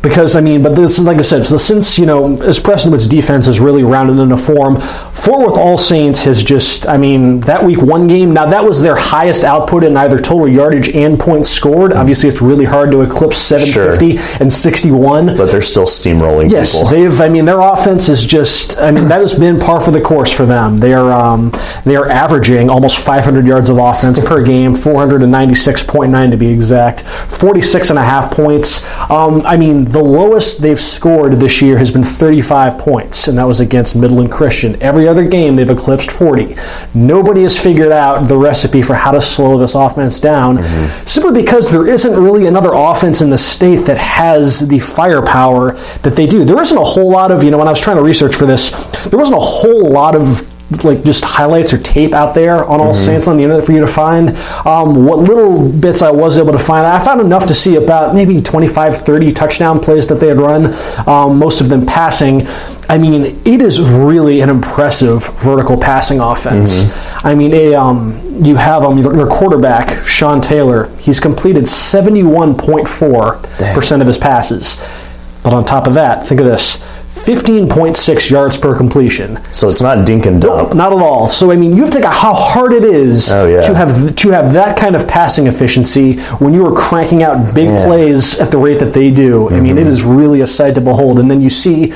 Because, 0.00 0.36
I 0.36 0.40
mean, 0.40 0.62
but 0.62 0.76
this 0.76 0.98
is, 0.98 1.04
like 1.06 1.18
I 1.18 1.22
said, 1.22 1.44
so 1.44 1.56
since, 1.56 1.98
you 1.98 2.06
know, 2.06 2.40
as 2.42 2.60
Prestonwood's 2.60 3.08
defense 3.08 3.48
is 3.48 3.58
really 3.58 3.82
rounded 3.82 4.18
into 4.22 4.36
form, 4.36 4.80
Fort 4.80 5.40
Worth 5.40 5.58
All 5.58 5.76
Saints 5.76 6.22
has 6.24 6.44
just, 6.44 6.88
I 6.88 6.96
mean, 6.96 7.40
that 7.40 7.64
week 7.64 7.82
one 7.82 8.06
game, 8.06 8.32
now 8.32 8.46
that 8.46 8.64
was 8.64 8.80
their 8.80 8.94
highest 8.94 9.42
output 9.42 9.82
in 9.82 9.96
either 9.96 10.16
total 10.16 10.46
yardage 10.46 10.88
and 10.90 11.18
points 11.18 11.50
scored. 11.50 11.92
Obviously, 11.92 12.28
it's 12.28 12.40
really 12.40 12.64
hard 12.64 12.92
to 12.92 13.00
eclipse 13.02 13.38
750 13.38 14.18
and 14.40 14.52
61. 14.52 15.36
but 15.36 15.50
they're 15.50 15.60
still 15.60 15.84
steamrolling 15.84 16.48
Yes, 16.50 16.76
people. 16.76 16.90
they've. 16.90 17.20
I 17.20 17.28
mean, 17.28 17.44
their 17.44 17.60
offense 17.60 18.08
is 18.08 18.24
just. 18.24 18.78
I 18.80 18.92
mean, 18.92 19.08
that 19.08 19.20
has 19.20 19.36
been 19.38 19.58
par 19.58 19.80
for 19.80 19.90
the 19.90 20.00
course 20.00 20.32
for 20.32 20.46
them. 20.46 20.76
They 20.76 20.94
are. 20.94 21.10
Um, 21.12 21.50
they 21.84 21.96
are 21.96 22.08
averaging 22.08 22.70
almost 22.70 23.04
500 23.04 23.44
yards 23.46 23.68
of 23.68 23.78
offense 23.78 24.20
per 24.20 24.44
game, 24.44 24.74
496.9 24.74 26.30
to 26.30 26.36
be 26.36 26.48
exact, 26.48 27.02
46 27.02 27.90
and 27.90 27.98
a 27.98 28.04
half 28.04 28.30
points. 28.32 28.84
Um, 29.10 29.42
I 29.44 29.56
mean, 29.56 29.84
the 29.90 30.02
lowest 30.02 30.60
they've 30.60 30.78
scored 30.78 31.34
this 31.34 31.62
year 31.62 31.78
has 31.78 31.90
been 31.90 32.02
35 32.02 32.78
points, 32.78 33.28
and 33.28 33.38
that 33.38 33.44
was 33.44 33.60
against 33.60 33.96
Midland 33.96 34.30
Christian. 34.30 34.80
Every 34.82 35.08
other 35.08 35.26
game 35.26 35.54
they've 35.54 35.68
eclipsed 35.68 36.10
40. 36.10 36.56
Nobody 36.94 37.42
has 37.42 37.58
figured 37.58 37.92
out 37.92 38.28
the 38.28 38.36
recipe 38.36 38.82
for 38.82 38.94
how 38.94 39.12
to 39.12 39.20
slow 39.20 39.56
this 39.56 39.74
offense 39.74 40.20
down, 40.20 40.58
mm-hmm. 40.58 41.06
simply 41.06 41.40
because 41.40 41.72
there 41.72 41.86
isn't 41.86 42.22
really 42.22 42.46
another 42.46 42.70
offense 42.72 43.22
in 43.22 43.30
the 43.30 43.38
state 43.38 43.86
that 43.86 43.98
has 43.98 44.68
the 44.68 44.78
firepower 44.78 45.72
that 46.02 46.14
they 46.16 46.26
do. 46.26 46.44
There 46.44 46.60
isn't 46.60 46.76
a 46.78 46.84
whole 46.84 47.10
lot 47.10 47.30
of, 47.30 47.42
you 47.42 47.50
know, 47.50 47.58
when 47.58 47.68
I 47.68 47.72
was 47.72 47.80
trying 47.80 47.96
to 47.96 48.02
research 48.02 48.34
for 48.34 48.46
this, 48.46 48.70
there 49.06 49.18
wasn't 49.18 49.38
a 49.38 49.44
whole 49.44 49.90
lot 49.90 50.14
of 50.14 50.46
like 50.84 51.02
just 51.02 51.24
highlights 51.24 51.72
or 51.72 51.78
tape 51.78 52.12
out 52.12 52.34
there 52.34 52.62
on 52.64 52.78
All 52.80 52.92
Saints 52.92 53.26
on 53.26 53.38
the 53.38 53.42
internet 53.42 53.64
for 53.64 53.72
you 53.72 53.80
to 53.80 53.86
find. 53.86 54.36
Um, 54.66 55.06
what 55.06 55.18
little 55.18 55.72
bits 55.72 56.02
I 56.02 56.10
was 56.10 56.36
able 56.36 56.52
to 56.52 56.58
find, 56.58 56.84
I 56.86 56.98
found 56.98 57.22
enough 57.22 57.46
to 57.46 57.54
see 57.54 57.76
about 57.76 58.14
maybe 58.14 58.42
25, 58.42 58.98
30 58.98 59.32
touchdown 59.32 59.80
plays 59.80 60.06
that 60.08 60.16
they 60.16 60.28
had 60.28 60.36
run, 60.36 60.74
um, 61.08 61.38
most 61.38 61.62
of 61.62 61.70
them 61.70 61.86
passing. 61.86 62.46
I 62.90 62.98
mean, 62.98 63.40
it 63.46 63.62
is 63.62 63.80
really 63.80 64.42
an 64.42 64.50
impressive 64.50 65.26
vertical 65.38 65.78
passing 65.78 66.20
offense. 66.20 66.82
I 67.24 67.34
mean, 67.34 67.52
a, 67.54 67.74
um, 67.74 68.20
you 68.44 68.56
have 68.56 68.84
um, 68.84 69.00
their 69.02 69.26
quarterback, 69.26 70.04
Sean 70.04 70.40
Taylor, 70.40 70.88
he's 70.98 71.18
completed 71.18 71.64
71.4% 71.64 74.00
of 74.00 74.06
his 74.06 74.18
passes. 74.18 74.76
But 75.42 75.54
on 75.54 75.64
top 75.64 75.86
of 75.86 75.94
that, 75.94 76.26
think 76.26 76.40
of 76.40 76.46
this 76.46 76.84
15.6 77.28 78.30
yards 78.30 78.56
per 78.56 78.76
completion. 78.76 79.36
So 79.52 79.68
it's 79.68 79.82
not 79.82 80.06
dink 80.06 80.24
and 80.26 80.40
dump. 80.40 80.74
Not 80.74 80.92
at 80.92 80.98
all. 80.98 81.28
So 81.28 81.50
I 81.52 81.56
mean, 81.56 81.76
you 81.76 81.82
have 81.82 81.90
to 81.92 82.00
think 82.00 82.06
how 82.06 82.32
hard 82.34 82.72
it 82.72 82.84
is 82.84 83.30
Oh, 83.30 83.46
yeah. 83.46 83.60
to 83.62 83.74
have 83.74 84.14
to 84.16 84.30
have 84.30 84.52
that 84.54 84.78
kind 84.78 84.96
of 84.96 85.06
passing 85.06 85.46
efficiency 85.46 86.18
when 86.40 86.54
you 86.54 86.64
are 86.66 86.72
cranking 86.74 87.22
out 87.22 87.54
big 87.54 87.66
Yeah. 87.68 87.78
Mm-hmm. 87.78 87.86
plays 87.88 88.40
at 88.40 88.50
the 88.50 88.58
rate 88.58 88.78
that 88.80 88.92
they 88.94 89.10
do. 89.10 89.50
I 89.50 89.60
mean, 89.60 89.76
it 89.78 89.86
is 89.86 90.04
really 90.04 90.40
a 90.40 90.46
sight 90.46 90.74
to 90.76 90.80
behold. 90.80 91.18
And 91.18 91.30
then 91.30 91.40
you 91.40 91.50
see, 91.50 91.92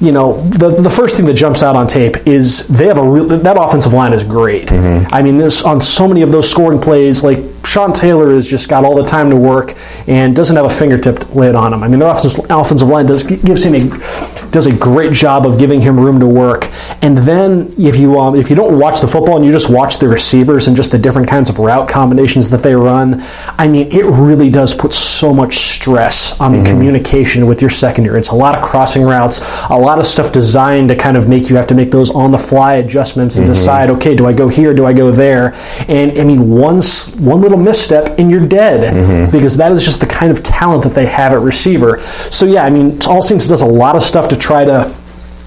you 0.00 0.12
know, 0.12 0.40
the 0.50 0.68
the 0.70 0.90
first 0.90 1.16
thing 1.16 1.26
that 1.26 1.34
jumps 1.34 1.62
out 1.62 1.74
on 1.76 1.86
tape 1.86 2.16
is 2.26 2.66
they 2.68 2.86
have 2.86 2.98
a 2.98 3.02
real, 3.02 3.24
that 3.26 3.56
offensive 3.60 3.92
line 3.92 4.12
is 4.12 4.22
great. 4.22 4.68
Mm-hmm. 4.68 5.12
I 5.12 5.20
mean, 5.22 5.36
this 5.36 5.64
on 5.64 5.80
so 5.80 6.06
many 6.06 6.22
of 6.22 6.30
those 6.30 6.48
scoring 6.48 6.80
plays, 6.80 7.24
like 7.24 7.38
Sean 7.66 7.92
Taylor 7.92 8.34
has 8.34 8.46
just 8.46 8.68
got 8.68 8.84
all 8.84 8.94
the 8.94 9.04
time 9.04 9.30
to 9.30 9.36
work 9.36 9.74
and 10.06 10.34
doesn't 10.34 10.56
have 10.56 10.64
a 10.64 10.70
fingertip 10.70 11.34
laid 11.34 11.54
on 11.54 11.72
him. 11.72 11.82
I 11.82 11.88
mean, 11.88 11.98
their 11.98 12.08
offensive, 12.08 12.46
offensive 12.50 12.88
line 12.88 13.06
does 13.06 13.22
gives 13.22 13.64
him 13.64 13.74
a 13.74 14.50
does 14.50 14.66
a 14.66 14.72
great 14.72 15.12
job 15.12 15.46
of 15.46 15.58
giving 15.58 15.80
him 15.80 15.98
room 15.98 16.18
to 16.20 16.26
work. 16.26 16.70
And 17.02 17.18
then 17.18 17.74
if 17.78 17.96
you 17.96 18.18
um, 18.18 18.34
if 18.36 18.48
you 18.48 18.56
don't 18.56 18.78
watch 18.78 19.00
the 19.00 19.06
football 19.06 19.36
and 19.36 19.44
you 19.44 19.52
just 19.52 19.70
watch 19.70 19.98
the 19.98 20.08
receivers 20.08 20.68
and 20.68 20.76
just 20.76 20.92
the 20.92 20.98
different 20.98 21.28
kinds 21.28 21.50
of 21.50 21.58
route 21.58 21.88
combinations 21.88 22.48
that 22.50 22.62
they 22.62 22.74
run, 22.74 23.22
I 23.58 23.68
mean, 23.68 23.88
it 23.92 24.04
really 24.04 24.48
does 24.50 24.74
put 24.74 24.94
so 24.94 25.34
much 25.34 25.56
stress 25.56 26.40
on 26.40 26.52
the 26.52 26.64
communication 26.64 27.46
with 27.46 27.60
your 27.60 27.70
secondary. 27.70 28.18
It's 28.18 28.30
a 28.30 28.34
lot 28.34 28.56
of 28.56 28.64
crossing 28.64 29.02
routes, 29.02 29.40
a 29.68 29.76
lot 29.76 29.98
of 29.98 30.06
stuff 30.06 30.32
designed 30.32 30.88
to 30.88 30.96
kind 30.96 31.16
of 31.16 31.28
make 31.28 31.50
you 31.50 31.56
have 31.56 31.66
to 31.66 31.74
make 31.74 31.90
those 31.90 32.10
on 32.10 32.30
the 32.30 32.38
fly 32.38 32.74
adjustments 32.74 33.36
and 33.36 33.46
decide, 33.46 33.90
okay, 33.90 34.14
do 34.14 34.26
I 34.26 34.32
go 34.32 34.48
here, 34.48 34.72
do 34.72 34.86
I 34.86 34.92
go 34.92 35.10
there? 35.10 35.54
And 35.88 36.18
I 36.18 36.24
mean, 36.24 36.50
one 36.50 36.80
one 37.18 37.40
little 37.40 37.55
misstep 37.56 38.18
and 38.18 38.30
you're 38.30 38.46
dead 38.46 38.94
mm-hmm. 38.94 39.30
because 39.36 39.56
that 39.56 39.72
is 39.72 39.84
just 39.84 40.00
the 40.00 40.06
kind 40.06 40.30
of 40.30 40.42
talent 40.42 40.82
that 40.84 40.94
they 40.94 41.06
have 41.06 41.32
at 41.32 41.40
receiver. 41.40 42.00
So 42.30 42.46
yeah, 42.46 42.64
I 42.64 42.70
mean, 42.70 42.98
All 43.06 43.22
Saints 43.22 43.46
does 43.46 43.62
a 43.62 43.66
lot 43.66 43.96
of 43.96 44.02
stuff 44.02 44.28
to 44.30 44.36
try 44.36 44.64
to 44.64 44.94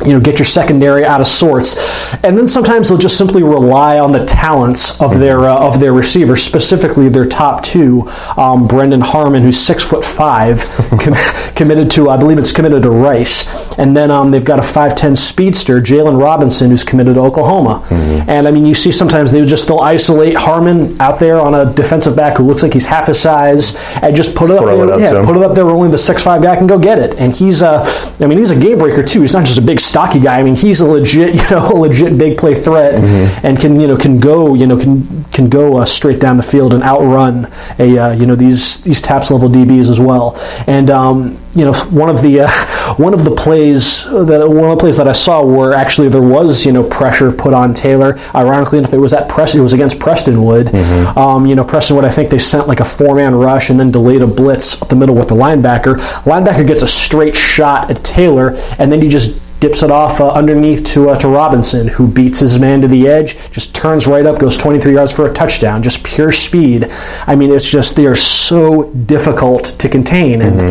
you 0.06 0.14
know, 0.14 0.20
get 0.20 0.40
your 0.40 0.46
secondary 0.46 1.04
out 1.06 1.20
of 1.22 1.28
sorts, 1.28 1.78
and 2.24 2.38
then 2.38 2.48
sometimes 2.48 2.90
they'll 2.90 2.98
just 2.98 3.18
simply 3.18 3.44
rely 3.44 4.00
on 4.00 4.12
the 4.12 4.26
talents 4.26 5.00
of 5.02 5.20
their 5.20 5.42
uh, 5.42 5.60
of 5.60 5.80
their 5.80 5.94
receivers, 5.94 6.42
specifically 6.42 7.10
their 7.10 7.26
top 7.26 7.64
two, 7.64 8.08
um, 8.38 8.68
Brendan 8.68 9.02
Harmon, 9.02 9.44
who's 9.44 9.58
six 9.58 9.88
foot 9.90 10.04
five, 10.04 10.60
com- 11.02 11.14
committed 11.56 11.92
to 11.92 12.10
I 12.10 12.18
believe 12.18 12.38
it's 12.40 12.52
committed 12.52 12.84
to 12.84 12.90
Rice, 12.90 13.78
and 13.78 13.96
then 13.96 14.10
um, 14.12 14.32
they've 14.32 14.46
got 14.46 14.60
a 14.60 14.64
five 14.64 14.96
ten 14.96 15.16
speedster, 15.16 15.82
Jalen 15.82 16.22
Robinson, 16.22 16.70
who's 16.70 16.84
committed 16.84 17.16
to 17.16 17.22
Oklahoma, 17.22 17.86
and 17.92 18.48
I 18.48 18.52
mean 18.52 18.66
you 18.66 18.74
see 18.74 18.92
sometimes 18.92 19.32
they 19.32 19.44
just 19.46 19.68
they'll 19.68 19.80
isolate 19.80 20.36
Harmon 20.36 21.00
out 21.02 21.20
there 21.20 21.40
on 21.40 21.54
a 21.56 21.72
defensive 21.74 22.16
back 22.16 22.38
who 22.38 22.44
looks 22.46 22.64
like 22.64 22.74
he's 22.74 22.86
half 22.86 23.08
his 23.08 23.20
size, 23.20 23.76
and 24.02 24.16
just 24.16 24.36
put 24.36 24.50
it 24.50 24.54
up, 24.54 24.60
Throw 24.64 24.78
there, 24.78 24.88
it 24.88 24.92
up 24.94 25.00
yeah, 25.02 25.20
him. 25.20 25.26
put 25.26 25.36
it 25.36 25.44
up 25.44 25.54
there 25.56 25.66
where 25.66 25.76
only 25.76 25.90
the 25.92 25.98
six 25.98 26.24
five 26.24 26.42
guy 26.42 26.56
can 26.56 26.68
go 26.68 26.80
get 26.80 27.00
it, 27.00 27.16
and 27.16 27.36
he's 27.36 27.62
uh, 27.62 27.84
I 28.20 28.28
mean 28.28 28.38
he's 28.38 28.52
a 28.52 28.60
game 28.60 28.78
breaker 28.78 29.04
too. 29.04 29.22
He's 29.22 29.34
not 29.34 29.46
just 29.46 29.58
a 29.58 29.62
big 29.62 29.80
stocky 29.90 30.20
guy. 30.20 30.40
I 30.40 30.44
mean 30.44 30.56
he's 30.56 30.82
a 30.82 30.88
legit 30.88 31.34
you 31.40 31.46
know 31.50 31.68
a 31.68 31.76
legit 31.86 32.18
big 32.18 32.38
play 32.38 32.54
threat, 32.56 32.94
Mm-hmm. 33.00 33.46
and 33.46 33.60
can 33.60 33.80
you 33.80 33.88
know 33.88 33.98
can 33.98 34.20
go 34.20 34.54
you 34.56 34.68
know 34.68 34.78
can 34.78 35.24
can 35.36 35.50
go 35.50 35.78
uh, 35.78 35.86
straight 35.86 36.20
down 36.20 36.38
the 36.38 36.44
field 36.54 36.74
and 36.74 36.84
outrun 36.84 37.48
a 37.80 37.98
uh, 37.98 38.12
you 38.20 38.26
know 38.26 38.36
these 38.36 38.84
these 38.84 39.02
TAPPS 39.02 39.32
level 39.32 39.50
DBs 39.50 39.90
as 39.90 40.00
well. 40.00 40.36
And 40.68 40.90
um, 40.90 41.38
you 41.56 41.66
know 41.66 41.74
one 42.04 42.10
of 42.10 42.22
the 42.22 42.42
uh, 42.42 42.96
one 43.06 43.14
of 43.14 43.24
the 43.26 43.32
plays 43.36 44.04
that 44.06 44.42
one 44.50 44.70
of 44.72 44.78
the 44.78 44.82
plays 44.84 44.98
that 44.98 45.08
I 45.08 45.14
saw 45.14 45.42
where 45.44 45.74
actually 45.74 46.10
there 46.10 46.22
was 46.22 46.66
you 46.66 46.74
know 46.74 46.84
pressure 46.84 47.32
put 47.32 47.54
on 47.54 47.74
Taylor. 47.74 48.18
Ironically 48.36 48.80
enough, 48.80 48.94
it 48.94 48.98
was 48.98 49.14
at 49.14 49.30
press. 49.30 49.56
It 49.56 49.62
was 49.62 49.74
against 49.74 50.00
Prestonwood. 50.00 50.66
Mm-hmm. 50.66 51.18
Um, 51.18 51.46
you 51.46 51.56
know 51.56 51.64
Prestonwood. 51.64 52.06
I 52.06 52.10
think 52.10 52.30
they 52.30 52.38
sent 52.40 52.68
like 52.68 52.80
a 52.80 52.86
four 52.86 53.16
man 53.16 53.34
rush 53.36 53.70
and 53.70 53.80
then 53.80 53.92
delayed 53.92 54.22
a 54.22 54.28
blitz 54.28 54.82
up 54.82 54.90
the 54.90 54.96
middle 54.96 55.16
with 55.16 55.28
the 55.30 55.36
linebacker. 55.36 55.96
Linebacker 56.24 56.66
gets 56.68 56.84
a 56.84 56.88
straight 56.88 57.36
shot 57.36 57.90
at 57.92 58.04
Taylor, 58.04 58.56
and 58.78 58.92
then 58.92 59.02
he 59.02 59.08
just 59.08 59.42
dips 59.60 59.84
it 59.84 59.92
off 59.92 60.22
uh, 60.22 60.32
underneath 60.32 60.84
to 60.86 61.10
uh, 61.10 61.20
to 61.20 61.28
Robinson, 61.28 61.88
who 61.88 62.08
beats 62.08 62.40
his 62.40 62.60
man 62.60 62.82
to 62.82 62.88
the 62.88 63.08
edge, 63.08 63.36
just 63.52 63.76
turns 63.76 64.08
right 64.08 64.26
up, 64.26 64.40
goes 64.40 64.58
23 64.58 64.94
yards 64.94 65.12
for 65.12 65.30
a 65.30 65.34
touchdown, 65.34 65.84
just 65.84 66.04
pure 66.04 66.32
speed. 66.32 66.88
I 67.28 67.36
mean, 67.36 67.52
it's 67.52 67.66
just 67.66 67.96
they 67.96 68.06
are 68.06 68.16
so 68.16 68.92
difficult 68.92 69.66
to 69.66 69.90
contain, 69.90 70.42
and 70.42 70.62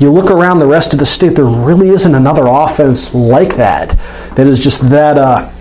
you 0.00 0.10
look 0.10 0.30
around 0.30 0.58
the 0.58 0.66
rest 0.66 0.92
of 0.92 0.98
the 0.98 1.06
state, 1.06 1.36
there 1.36 1.44
really 1.44 1.88
isn't 1.90 2.14
another 2.14 2.46
offense 2.46 3.14
like 3.14 3.56
that 3.56 3.98
that 4.36 4.46
is 4.46 4.60
just 4.60 4.88
that. 4.90 5.18
Uh, 5.18 5.52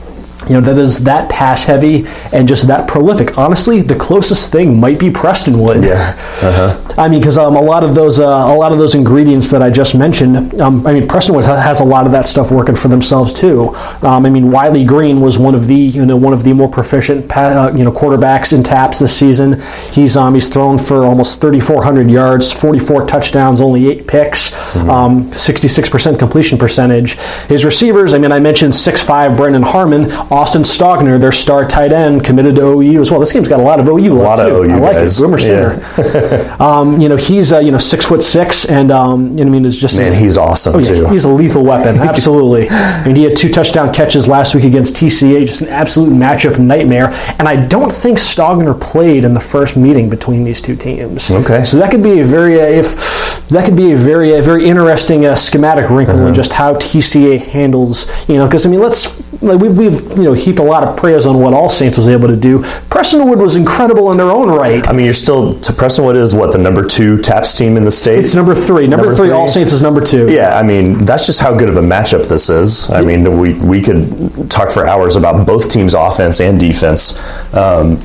you 0.47 0.53
know 0.53 0.61
that 0.61 0.77
is 0.77 1.03
that 1.03 1.29
pass 1.29 1.63
heavy 1.63 2.05
and 2.31 2.47
just 2.47 2.67
that 2.67 2.87
prolific. 2.87 3.37
Honestly, 3.37 3.81
the 3.81 3.95
closest 3.95 4.51
thing 4.51 4.79
might 4.79 4.99
be 4.99 5.09
Prestonwood. 5.09 5.83
Uh-huh. 5.83 6.93
I 6.97 7.07
mean, 7.09 7.19
because 7.19 7.37
um, 7.37 7.55
a 7.55 7.61
lot 7.61 7.83
of 7.83 7.93
those 7.95 8.19
uh, 8.19 8.25
a 8.25 8.55
lot 8.55 8.71
of 8.71 8.77
those 8.77 8.95
ingredients 8.95 9.49
that 9.51 9.61
I 9.61 9.69
just 9.69 9.95
mentioned. 9.95 10.59
Um, 10.61 10.85
I 10.87 10.93
mean, 10.93 11.03
Prestonwood 11.03 11.45
ha- 11.45 11.55
has 11.55 11.79
a 11.81 11.85
lot 11.85 12.05
of 12.05 12.11
that 12.13 12.25
stuff 12.25 12.51
working 12.51 12.75
for 12.75 12.87
themselves 12.87 13.33
too. 13.33 13.75
Um, 14.01 14.25
I 14.25 14.29
mean, 14.29 14.51
Wiley 14.51 14.85
Green 14.85 15.21
was 15.21 15.37
one 15.37 15.55
of 15.55 15.67
the 15.67 15.75
you 15.75 16.05
know 16.05 16.15
one 16.15 16.33
of 16.33 16.43
the 16.43 16.53
more 16.53 16.69
proficient 16.69 17.27
pa- 17.27 17.69
uh, 17.69 17.75
you 17.75 17.83
know 17.83 17.91
quarterbacks 17.91 18.53
in 18.53 18.63
TAPPS 18.63 18.99
this 18.99 19.17
season. 19.17 19.61
He's 19.91 20.15
um, 20.15 20.33
he's 20.33 20.47
thrown 20.47 20.77
for 20.77 21.05
almost 21.05 21.41
3,400 21.41 22.09
yards, 22.09 22.53
44 22.53 23.05
touchdowns, 23.05 23.61
only 23.61 23.87
eight 23.87 24.07
picks, 24.07 24.53
um, 24.75 25.25
66% 25.31 26.19
completion 26.19 26.57
percentage. 26.57 27.13
His 27.47 27.65
receivers. 27.65 28.13
I 28.13 28.17
mean, 28.17 28.31
I 28.31 28.39
mentioned 28.39 28.73
6'5", 28.73 29.37
Brendan 29.37 29.63
Harmon, 29.63 30.11
Austin 30.35 30.63
Stogner, 30.63 31.17
their 31.19 31.31
star 31.31 31.65
tight 31.65 31.93
end, 31.93 32.23
committed 32.25 32.55
to 32.55 32.61
OU 32.61 32.99
as 33.01 33.09
well. 33.09 33.21
This 33.21 33.31
game's 33.31 33.47
got 33.47 33.61
a 33.61 33.63
lot 33.63 33.79
of 33.79 33.87
OU. 33.87 34.11
A 34.11 34.21
lot 34.21 34.39
of 34.39 34.47
OU 34.51 34.69
I 34.71 34.77
like 34.79 34.97
guys. 34.97 35.17
it. 35.17 35.21
Boomer 35.23 35.39
Yeah. 35.39 35.79
Sooner. 35.95 36.55
um, 36.61 36.99
you 36.99 37.07
know, 37.07 37.15
he's 37.15 37.53
uh, 37.53 37.59
you 37.59 37.71
know 37.71 37.77
six 37.77 38.05
foot 38.05 38.21
six, 38.21 38.65
and 38.65 38.91
um, 38.91 39.29
you 39.31 39.45
know, 39.45 39.49
I 39.49 39.53
mean, 39.53 39.63
is 39.65 39.77
just 39.77 39.97
Man, 39.97 40.11
he's 40.13 40.37
awesome 40.37 40.75
Oh, 40.75 40.79
yeah, 40.79 40.87
too. 40.89 41.05
he's 41.07 41.23
a 41.23 41.29
lethal 41.29 41.63
weapon, 41.63 41.95
absolutely. 42.09 42.67
I 42.69 43.05
mean, 43.05 43.15
he 43.15 43.23
had 43.23 43.37
two 43.37 43.49
touchdown 43.49 43.93
catches 43.93 44.27
last 44.27 44.53
week 44.55 44.65
against 44.65 44.95
TCA, 44.97 45.45
just 45.45 45.61
an 45.61 45.69
absolute 45.69 46.11
matchup 46.11 46.59
nightmare. 46.59 47.07
And 47.39 47.47
I 47.47 47.65
don't 47.67 47.91
think 47.91 48.17
Stogner 48.17 48.79
played 48.79 49.23
in 49.23 49.33
the 49.33 49.39
first 49.39 49.77
meeting 49.77 50.09
between 50.09 50.43
these 50.43 50.61
two 50.61 50.75
teams. 50.75 51.31
Okay. 51.31 51.63
so 51.63 51.77
that 51.77 51.91
could 51.91 52.03
be 52.03 52.19
a 52.19 52.23
very 52.25 52.59
uh, 52.59 52.65
if 52.65 53.47
that 53.49 53.63
could 53.63 53.75
be 53.77 53.91
a 53.93 53.95
very 53.95 54.33
a 54.35 54.41
very 54.41 54.65
interesting 54.67 55.25
uh, 55.25 55.35
schematic 55.35 55.89
wrinkle 55.89 56.15
Uh-huh. 56.15 56.27
in 56.27 56.33
just 56.33 56.51
how 56.53 56.73
TCA 56.73 57.39
handles 57.39 58.07
you 58.27 58.35
know 58.35 58.45
because 58.47 58.65
I 58.65 58.69
mean 58.69 58.79
let's 58.81 59.24
like 59.41 59.59
we've, 59.59 59.77
we've 59.77 60.17
you 60.17 60.23
know 60.23 60.33
heaped 60.33 60.59
a 60.59 60.63
lot 60.63 60.83
of 60.83 60.97
praise 60.97 61.25
on 61.25 61.39
what 61.39 61.53
All 61.53 61.69
Saints 61.69 61.97
was 61.97 62.07
able 62.07 62.27
to 62.27 62.35
do. 62.35 62.59
Prestonwood 62.89 63.37
was 63.37 63.55
incredible 63.55 64.11
in 64.11 64.17
their 64.17 64.31
own 64.31 64.49
right. 64.49 64.87
I 64.87 64.91
mean, 64.91 65.05
you're 65.05 65.13
still 65.13 65.53
to 65.53 65.71
Prestonwood 65.73 66.15
is 66.15 66.33
what 66.33 66.51
the 66.51 66.57
number 66.57 66.83
two 66.83 67.17
TAPPS 67.17 67.57
team 67.57 67.77
in 67.77 67.83
the 67.83 67.91
state. 67.91 68.19
It's 68.19 68.35
number 68.35 68.55
three. 68.55 68.87
Number, 68.87 69.05
Number 69.05 69.15
three, 69.15 69.27
three? 69.27 69.35
All 69.35 69.47
Saints 69.47 69.73
is 69.73 69.81
number 69.81 70.01
two. 70.01 70.31
Yeah, 70.31 70.57
I 70.57 70.63
mean 70.63 70.97
that's 70.99 71.25
just 71.25 71.39
how 71.41 71.55
good 71.55 71.69
of 71.69 71.77
a 71.77 71.81
matchup 71.81 72.27
this 72.27 72.49
is. 72.49 72.89
I 72.91 73.01
mean, 73.01 73.39
we 73.39 73.53
we 73.55 73.81
could 73.81 74.49
talk 74.49 74.71
for 74.71 74.87
hours 74.87 75.15
about 75.15 75.45
both 75.45 75.71
teams' 75.71 75.93
offense 75.93 76.39
and 76.41 76.59
defense. 76.59 77.17
Um, 77.53 78.01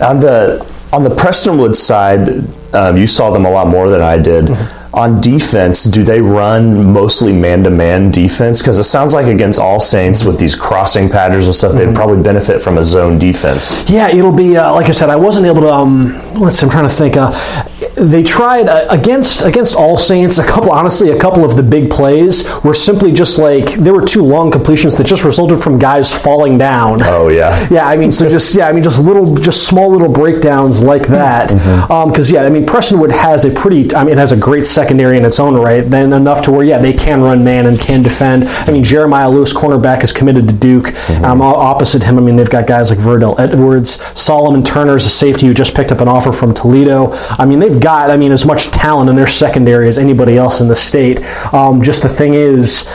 on 0.00 0.20
the 0.20 0.66
on 0.92 1.02
the 1.02 1.10
Prestonwood 1.10 1.74
side, 1.74 2.28
um, 2.74 2.96
you 2.96 3.06
saw 3.06 3.30
them 3.30 3.44
a 3.44 3.50
lot 3.50 3.66
more 3.68 3.88
than 3.88 4.00
I 4.00 4.18
did. 4.18 4.48
On 4.94 5.20
defense, 5.20 5.82
do 5.82 6.04
they 6.04 6.20
run 6.20 6.92
mostly 6.92 7.32
man-to-man 7.32 8.12
defense? 8.12 8.60
Because 8.60 8.78
it 8.78 8.84
sounds 8.84 9.12
like 9.12 9.26
against 9.26 9.58
All 9.58 9.80
Saints 9.80 10.24
with 10.24 10.38
these 10.38 10.54
crossing 10.54 11.08
patterns 11.08 11.46
and 11.46 11.54
stuff, 11.54 11.72
they'd 11.72 11.92
probably 11.92 12.22
benefit 12.22 12.62
from 12.62 12.78
a 12.78 12.84
zone 12.84 13.18
defense. 13.18 13.88
Yeah, 13.90 14.08
it'll 14.08 14.30
be 14.30 14.56
uh, 14.56 14.72
like 14.72 14.86
I 14.86 14.92
said. 14.92 15.10
I 15.10 15.16
wasn't 15.16 15.46
able 15.46 15.62
to. 15.62 15.72
Um, 15.72 16.12
let's. 16.38 16.58
see, 16.60 16.66
I'm 16.66 16.70
trying 16.70 16.88
to 16.88 16.94
think. 16.94 17.16
Uh, 17.16 17.32
they 17.96 18.22
tried 18.22 18.68
uh, 18.68 18.86
against 18.90 19.42
against 19.42 19.74
All 19.76 19.96
Saints. 19.96 20.38
A 20.38 20.44
couple, 20.46 20.70
honestly, 20.72 21.10
a 21.10 21.18
couple 21.18 21.44
of 21.44 21.56
the 21.56 21.62
big 21.62 21.90
plays 21.90 22.44
were 22.64 22.74
simply 22.74 23.12
just 23.12 23.38
like 23.38 23.72
there 23.74 23.92
were 23.92 24.04
two 24.04 24.22
long 24.22 24.50
completions 24.50 24.96
that 24.96 25.06
just 25.06 25.24
resulted 25.24 25.60
from 25.60 25.78
guys 25.78 26.12
falling 26.12 26.58
down. 26.58 26.98
Oh 27.02 27.28
yeah. 27.28 27.54
Yeah, 27.74 27.88
I 27.88 27.96
mean, 27.96 28.12
so 28.12 28.28
just 28.28 28.54
yeah, 28.54 28.68
I 28.68 28.72
mean, 28.72 28.84
just 28.84 29.02
little, 29.02 29.34
just 29.34 29.66
small 29.66 29.90
little 29.90 30.12
breakdowns 30.12 30.82
like 30.82 31.06
that. 31.08 31.48
Because 32.08 32.30
yeah, 32.30 32.42
I 32.44 32.50
mean, 32.50 32.66
Prestonwood 32.66 33.10
has 33.10 33.44
a 33.44 33.50
pretty, 33.50 33.92
I 33.94 34.04
mean, 34.04 34.12
it 34.12 34.18
has 34.18 34.32
a 34.32 34.36
great 34.36 34.66
secondary 34.66 35.16
in 35.18 35.24
its 35.24 35.40
own 35.40 35.54
right. 35.56 35.80
Then 35.82 36.12
enough 36.12 36.42
to 36.42 36.52
where 36.52 36.64
yeah, 36.64 36.78
they 36.78 36.92
can 36.92 37.20
run 37.22 37.42
man 37.42 37.66
and 37.66 37.78
can 37.80 38.02
defend. 38.02 38.44
I 38.44 38.70
mean, 38.70 38.84
Jeremiah 38.84 39.28
Lewis, 39.30 39.52
cornerback, 39.52 40.02
is 40.04 40.12
committed 40.12 40.46
to 40.48 40.54
Duke. 40.54 40.94
Um, 41.24 41.40
o- 41.42 41.54
opposite 41.56 42.02
him, 42.02 42.18
I 42.18 42.20
mean, 42.20 42.36
they've 42.36 42.48
got 42.50 42.66
guys 42.66 42.90
like 42.90 42.98
Verdell 42.98 43.38
Edwards, 43.38 44.00
Solomon 44.18 44.62
Turner 44.62 44.96
is 44.96 45.06
a 45.06 45.10
safety 45.10 45.46
who 45.46 45.54
just 45.54 45.74
picked 45.74 45.90
up 45.90 46.00
an 46.00 46.08
offer 46.08 46.30
from 46.32 46.54
Toledo. 46.54 47.12
I 47.30 47.44
mean, 47.44 47.58
they've 47.58 47.80
got, 47.84 48.10
I 48.10 48.16
mean, 48.16 48.32
as 48.32 48.46
much 48.46 48.68
talent 48.70 49.10
in 49.10 49.16
their 49.16 49.26
secondary 49.26 49.88
as 49.88 49.98
anybody 49.98 50.36
else 50.36 50.60
in 50.60 50.68
the 50.68 50.76
state. 50.76 51.18
Um, 51.52 51.82
just 51.82 52.02
the 52.02 52.08
thing 52.08 52.34
is 52.34 52.88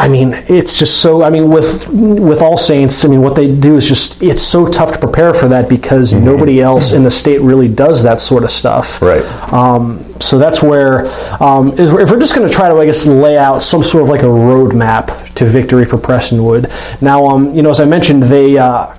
I 0.00 0.08
mean, 0.08 0.32
it's 0.48 0.78
just 0.78 1.02
so. 1.02 1.22
I 1.22 1.28
mean, 1.28 1.50
with 1.50 1.86
with 1.92 2.40
All 2.40 2.56
Saints, 2.56 3.04
I 3.04 3.08
mean, 3.08 3.20
what 3.20 3.36
they 3.36 3.54
do 3.54 3.76
is 3.76 3.86
just 3.86 4.22
it's 4.22 4.40
so 4.40 4.66
tough 4.66 4.92
to 4.92 4.98
prepare 4.98 5.34
for 5.34 5.46
that 5.48 5.68
because 5.68 6.14
mm-hmm. 6.14 6.24
nobody 6.24 6.62
else 6.62 6.92
in 6.92 7.02
the 7.02 7.10
state 7.10 7.42
really 7.42 7.68
does 7.68 8.02
that 8.04 8.18
sort 8.18 8.42
of 8.42 8.50
stuff. 8.50 9.02
Right. 9.02 9.22
Um, 9.52 10.02
so 10.18 10.38
that's 10.38 10.62
where, 10.62 11.06
um, 11.42 11.78
if 11.78 12.10
we're 12.10 12.18
just 12.18 12.34
going 12.34 12.48
to 12.48 12.54
try 12.54 12.68
to, 12.68 12.76
I 12.76 12.86
guess, 12.86 13.06
lay 13.06 13.36
out 13.36 13.60
some 13.60 13.82
sort 13.82 14.04
of 14.04 14.08
like 14.08 14.22
a 14.22 14.26
roadmap 14.26 15.34
to 15.34 15.44
victory 15.44 15.84
for 15.84 15.98
Prestonwood. 15.98 16.70
Now, 17.02 17.26
um, 17.26 17.52
you 17.52 17.60
know, 17.62 17.70
as 17.70 17.80
I 17.80 17.84
mentioned, 17.84 18.22
they. 18.22 18.56
Uh, 18.56 18.94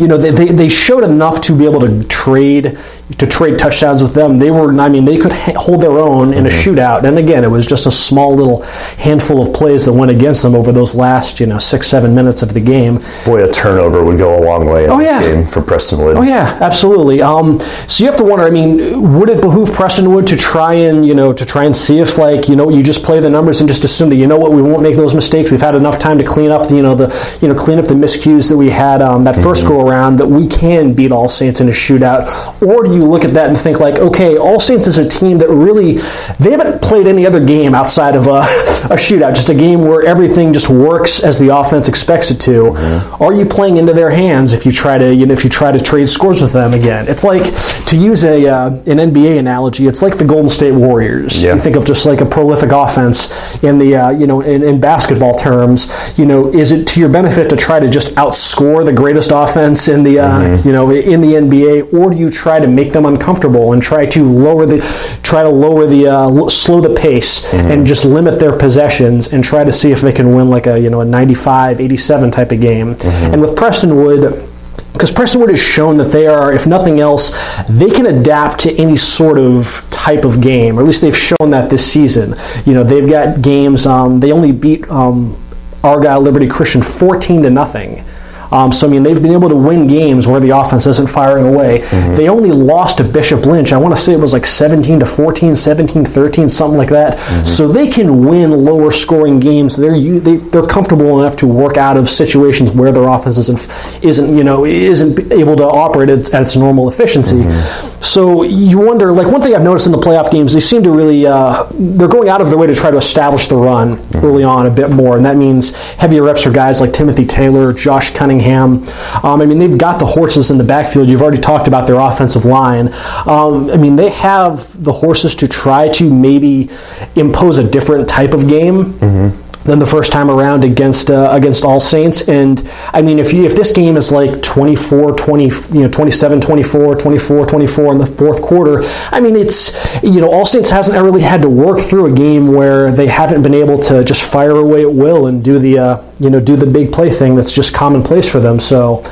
you 0.00 0.08
know, 0.08 0.16
they, 0.16 0.30
they, 0.30 0.46
they 0.46 0.68
showed 0.68 1.04
enough 1.04 1.40
to 1.42 1.56
be 1.56 1.64
able 1.64 1.80
to 1.80 2.04
trade 2.04 2.78
to 3.18 3.26
trade 3.26 3.58
touchdowns 3.58 4.02
with 4.02 4.14
them. 4.14 4.38
They 4.38 4.50
were, 4.50 4.72
I 4.78 4.88
mean, 4.88 5.04
they 5.04 5.18
could 5.18 5.32
ha- 5.32 5.54
hold 5.56 5.82
their 5.82 5.98
own 5.98 6.32
in 6.32 6.46
a 6.46 6.48
mm-hmm. 6.48 6.70
shootout. 6.70 7.04
And 7.04 7.18
again, 7.18 7.42
it 7.44 7.50
was 7.50 7.66
just 7.66 7.86
a 7.86 7.90
small 7.90 8.34
little 8.34 8.62
handful 8.98 9.46
of 9.46 9.52
plays 9.52 9.84
that 9.86 9.92
went 9.92 10.10
against 10.10 10.42
them 10.42 10.54
over 10.54 10.70
those 10.70 10.94
last, 10.94 11.40
you 11.40 11.46
know, 11.46 11.58
six, 11.58 11.88
seven 11.88 12.14
minutes 12.14 12.42
of 12.42 12.54
the 12.54 12.60
game. 12.60 13.00
Boy, 13.24 13.44
a 13.44 13.52
turnover 13.52 14.04
would 14.04 14.18
go 14.18 14.38
a 14.38 14.42
long 14.44 14.66
way 14.66 14.84
in 14.84 14.90
oh, 14.90 14.98
this 14.98 15.08
yeah. 15.08 15.20
game 15.20 15.44
for 15.44 15.60
Prestonwood. 15.60 16.16
Oh, 16.16 16.22
yeah, 16.22 16.56
absolutely. 16.60 17.20
Um, 17.20 17.60
so 17.88 18.04
you 18.04 18.06
have 18.08 18.18
to 18.18 18.24
wonder, 18.24 18.44
I 18.44 18.50
mean, 18.50 19.18
would 19.18 19.28
it 19.28 19.40
behoove 19.40 19.70
Prestonwood 19.70 20.26
to 20.28 20.36
try 20.36 20.74
and, 20.74 21.04
you 21.04 21.14
know, 21.14 21.32
to 21.32 21.44
try 21.44 21.64
and 21.64 21.74
see 21.74 21.98
if, 21.98 22.16
like, 22.16 22.48
you 22.48 22.54
know, 22.54 22.70
you 22.70 22.82
just 22.82 23.02
play 23.02 23.18
the 23.18 23.30
numbers 23.30 23.60
and 23.60 23.68
just 23.68 23.82
assume 23.82 24.08
that, 24.10 24.16
you 24.16 24.26
know 24.26 24.38
what, 24.38 24.52
we 24.52 24.62
won't 24.62 24.82
make 24.82 24.94
those 24.94 25.14
mistakes. 25.14 25.50
We've 25.50 25.60
had 25.60 25.74
enough 25.74 25.98
time 25.98 26.16
to 26.18 26.24
clean 26.24 26.50
up, 26.50 26.68
the, 26.68 26.76
you 26.76 26.82
know, 26.82 26.94
the, 26.94 27.38
you 27.42 27.48
know, 27.48 27.54
clean 27.54 27.78
up 27.78 27.86
the 27.86 27.94
miscues 27.94 28.48
that 28.48 28.56
we 28.56 28.70
had 28.70 29.02
um, 29.02 29.24
that 29.24 29.34
1st 29.34 29.42
mm-hmm. 29.42 29.68
go 29.68 29.80
around 29.90 30.16
that 30.18 30.26
we 30.26 30.46
can 30.46 30.94
beat 30.94 31.12
All 31.12 31.28
Saints 31.28 31.60
in 31.60 31.68
a 31.68 31.72
shootout. 31.72 32.26
Or 32.62 32.84
do 32.84 32.94
you 32.94 33.04
look 33.04 33.24
at 33.24 33.34
that 33.34 33.48
and 33.48 33.58
think, 33.58 33.80
like, 33.80 33.96
okay, 33.96 34.38
All 34.38 34.60
Saints 34.60 34.86
is 34.86 34.98
a 34.98 35.08
team 35.08 35.38
that 35.38 35.48
really 35.48 35.94
they 36.38 36.50
haven't 36.52 36.80
played 36.82 37.06
any 37.06 37.26
other 37.26 37.44
game 37.44 37.74
outside 37.74 38.14
of 38.16 38.26
a, 38.26 38.30
a 38.40 38.96
shootout, 38.96 39.34
just 39.34 39.50
a 39.50 39.54
game 39.54 39.82
where 39.82 40.02
everything 40.02 40.52
just 40.52 40.68
works 40.68 41.22
as 41.22 41.38
the 41.38 41.54
offense 41.54 41.88
expects 41.88 42.30
it 42.30 42.40
to. 42.42 42.50
Mm-hmm. 42.50 43.22
Are 43.22 43.32
you 43.32 43.44
playing 43.44 43.76
into 43.76 43.92
their 43.92 44.10
hands 44.10 44.52
if 44.52 44.64
you 44.64 44.72
try 44.72 44.98
to 44.98 45.14
you 45.14 45.26
know 45.26 45.32
if 45.32 45.44
you 45.44 45.50
try 45.50 45.72
to 45.72 45.80
trade 45.80 46.08
scores 46.08 46.40
with 46.42 46.52
them 46.52 46.72
again? 46.72 47.08
It's 47.08 47.24
like 47.24 47.44
to 47.86 47.96
use 47.96 48.24
a 48.24 48.46
uh, 48.46 48.70
an 48.70 48.98
NBA 48.98 49.38
analogy. 49.38 49.86
It's 49.86 50.02
like 50.02 50.18
the 50.18 50.24
Golden 50.24 50.48
State 50.48 50.72
Warriors. 50.72 51.42
Yeah. 51.42 51.54
You 51.54 51.60
think 51.60 51.76
of 51.76 51.84
just 51.84 52.06
like 52.06 52.20
a 52.20 52.26
prolific 52.26 52.70
offense 52.72 53.30
in 53.62 53.78
the 53.78 53.96
uh, 53.96 54.10
you 54.10 54.26
know 54.26 54.40
in, 54.40 54.62
in 54.62 54.80
basketball 54.80 55.34
terms. 55.34 55.92
You 56.18 56.26
know, 56.26 56.52
is 56.52 56.72
it 56.72 56.86
to 56.88 57.00
your 57.00 57.08
benefit 57.08 57.50
to 57.50 57.56
try 57.56 57.80
to 57.80 57.88
just 57.88 58.14
outscore 58.14 58.84
the 58.84 58.92
greatest 58.92 59.30
offense 59.32 59.69
in 59.88 60.02
the 60.02 60.18
uh, 60.18 60.40
mm-hmm. 60.40 60.66
you 60.68 60.72
know 60.72 60.90
in 60.90 61.20
the 61.20 61.34
NBA, 61.34 61.92
or 61.92 62.10
do 62.10 62.16
you 62.16 62.30
try 62.30 62.58
to 62.58 62.66
make 62.66 62.92
them 62.92 63.06
uncomfortable? 63.06 63.70
and 63.72 63.82
try 63.82 64.06
to 64.06 64.24
lower 64.24 64.66
the 64.66 64.80
try 65.22 65.42
to 65.42 65.48
lower 65.48 65.86
the 65.86 66.06
uh, 66.06 66.48
slow 66.48 66.80
the 66.80 66.94
pace 66.94 67.50
mm-hmm. 67.50 67.70
and 67.70 67.86
just 67.86 68.04
limit 68.04 68.38
their 68.38 68.56
possessions 68.56 69.32
and 69.32 69.44
try 69.44 69.64
to 69.64 69.72
see 69.72 69.92
if 69.92 70.00
they 70.00 70.12
can 70.12 70.34
win 70.34 70.48
like 70.48 70.66
a 70.66 70.78
you 70.78 70.90
know 70.90 71.00
a 71.00 71.04
95 71.04 71.80
87 71.80 72.30
type 72.30 72.52
of 72.52 72.60
game 72.60 72.94
mm-hmm. 72.94 73.32
and 73.32 73.40
with 73.40 73.56
Prestonwood 73.56 74.48
because 74.92 75.12
Prestonwood 75.12 75.50
has 75.50 75.60
shown 75.60 75.96
that 75.98 76.08
they 76.08 76.26
are, 76.26 76.52
if 76.52 76.66
nothing 76.66 76.98
else, 76.98 77.30
they 77.68 77.88
can 77.90 78.06
adapt 78.06 78.60
to 78.62 78.76
any 78.76 78.96
sort 78.96 79.38
of 79.38 79.86
type 79.90 80.24
of 80.24 80.40
game, 80.40 80.78
or 80.78 80.82
at 80.82 80.86
least 80.86 81.00
they've 81.00 81.16
shown 81.16 81.50
that 81.50 81.70
this 81.70 81.90
season. 81.90 82.34
You 82.66 82.74
know, 82.74 82.84
they've 82.84 83.08
got 83.08 83.40
games. 83.40 83.86
Um, 83.86 84.20
they 84.20 84.32
only 84.32 84.52
beat 84.52 84.86
um, 84.90 85.40
Argyle 85.84 86.20
Liberty 86.20 86.48
Christian 86.48 86.82
fourteen 86.82 87.42
to 87.44 87.50
nothing. 87.50 88.04
Um, 88.52 88.72
so, 88.72 88.86
I 88.86 88.90
mean, 88.90 89.02
they've 89.02 89.20
been 89.20 89.32
able 89.32 89.48
to 89.48 89.56
win 89.56 89.86
games 89.86 90.26
where 90.26 90.40
the 90.40 90.50
offense 90.50 90.86
isn't 90.86 91.08
firing 91.08 91.54
away. 91.54 91.80
Mm-hmm. 91.80 92.14
They 92.16 92.28
only 92.28 92.50
lost 92.50 92.98
to 92.98 93.04
Bishop 93.04 93.46
Lynch. 93.46 93.72
I 93.72 93.78
want 93.78 93.94
to 93.94 94.00
say 94.00 94.12
it 94.12 94.18
was 94.18 94.32
like 94.32 94.46
17 94.46 95.00
to 95.00 95.06
14, 95.06 95.54
17 95.54 96.04
13, 96.04 96.48
something 96.48 96.78
like 96.78 96.88
that. 96.90 97.18
Mm-hmm. 97.18 97.46
So 97.46 97.68
they 97.68 97.88
can 97.88 98.24
win 98.26 98.50
lower 98.50 98.90
scoring 98.90 99.40
games. 99.40 99.76
They're 99.76 99.98
they, 100.00 100.36
they're 100.36 100.66
comfortable 100.66 101.20
enough 101.20 101.36
to 101.36 101.46
work 101.46 101.76
out 101.76 101.96
of 101.96 102.08
situations 102.08 102.72
where 102.72 102.92
their 102.92 103.08
offense 103.08 103.38
isn't 103.38 103.68
isn't 104.02 104.36
you 104.36 104.44
know 104.44 104.64
isn't 104.64 105.32
able 105.32 105.56
to 105.56 105.64
operate 105.64 106.10
at, 106.10 106.32
at 106.34 106.42
its 106.42 106.56
normal 106.56 106.88
efficiency. 106.88 107.36
Mm-hmm. 107.36 107.89
So 108.00 108.42
you 108.42 108.78
wonder, 108.78 109.12
like 109.12 109.30
one 109.30 109.40
thing 109.40 109.54
I've 109.54 109.62
noticed 109.62 109.86
in 109.86 109.92
the 109.92 109.98
playoff 109.98 110.30
games, 110.30 110.54
they 110.54 110.60
seem 110.60 110.82
to 110.84 110.90
really 110.90 111.26
uh, 111.26 111.66
they're 111.72 112.08
going 112.08 112.28
out 112.28 112.40
of 112.40 112.48
their 112.48 112.58
way 112.58 112.66
to 112.66 112.74
try 112.74 112.90
to 112.90 112.96
establish 112.96 113.48
the 113.48 113.56
run 113.56 113.98
mm-hmm. 113.98 114.24
early 114.24 114.42
on 114.42 114.66
a 114.66 114.70
bit 114.70 114.90
more, 114.90 115.16
and 115.16 115.24
that 115.26 115.36
means 115.36 115.76
heavier 115.96 116.22
reps 116.22 116.44
for 116.44 116.50
guys 116.50 116.80
like 116.80 116.92
Timothy 116.92 117.26
Taylor, 117.26 117.72
Josh 117.72 118.10
Cunningham. 118.14 118.30
Cunningham. 118.30 118.82
Um, 119.24 119.40
I 119.40 119.46
mean, 119.46 119.58
they've 119.58 119.76
got 119.76 119.98
the 119.98 120.06
horses 120.06 120.50
in 120.50 120.58
the 120.58 120.64
backfield. 120.64 121.08
You've 121.08 121.22
already 121.22 121.40
talked 121.40 121.68
about 121.68 121.86
their 121.86 121.98
offensive 121.98 122.44
line. 122.44 122.92
Um, 123.26 123.70
I 123.70 123.76
mean, 123.76 123.96
they 123.96 124.10
have 124.10 124.82
the 124.82 124.92
horses 124.92 125.34
to 125.36 125.48
try 125.48 125.88
to 125.88 126.12
maybe 126.12 126.70
impose 127.16 127.58
a 127.58 127.68
different 127.68 128.08
type 128.08 128.32
of 128.32 128.48
game. 128.48 128.94
Mm-hmm 128.94 129.49
than 129.70 129.78
the 129.78 129.86
first 129.86 130.12
time 130.12 130.30
around 130.30 130.64
against 130.64 131.10
uh, 131.10 131.28
against 131.30 131.64
All 131.64 131.80
Saints. 131.80 132.28
And 132.28 132.68
I 132.92 133.02
mean, 133.02 133.18
if 133.18 133.32
you, 133.32 133.44
if 133.44 133.54
this 133.54 133.72
game 133.72 133.96
is 133.96 134.10
like 134.10 134.42
24, 134.42 135.16
20, 135.16 135.44
you 135.44 135.82
know, 135.82 135.88
27, 135.88 136.40
24, 136.40 136.96
24, 136.96 137.46
24 137.46 137.92
in 137.92 137.98
the 137.98 138.06
fourth 138.06 138.42
quarter, 138.42 138.82
I 139.10 139.20
mean, 139.20 139.36
it's 139.36 140.02
you 140.02 140.20
know, 140.20 140.30
All 140.30 140.44
Saints 140.44 140.70
hasn't 140.70 141.00
really 141.00 141.22
had 141.22 141.42
to 141.42 141.48
work 141.48 141.78
through 141.78 142.12
a 142.12 142.12
game 142.12 142.48
where 142.48 142.90
they 142.90 143.06
haven't 143.06 143.42
been 143.42 143.54
able 143.54 143.78
to 143.78 144.04
just 144.04 144.30
fire 144.30 144.56
away 144.56 144.82
at 144.82 144.92
will 144.92 145.26
and 145.26 145.42
do 145.42 145.58
the 145.58 145.78
uh, 145.78 146.10
you 146.18 146.30
know 146.30 146.40
do 146.40 146.56
the 146.56 146.66
big 146.66 146.92
play 146.92 147.10
thing 147.10 147.36
that's 147.36 147.52
just 147.52 147.72
commonplace 147.72 148.28
for 148.30 148.40
them. 148.40 148.58
So 148.58 149.02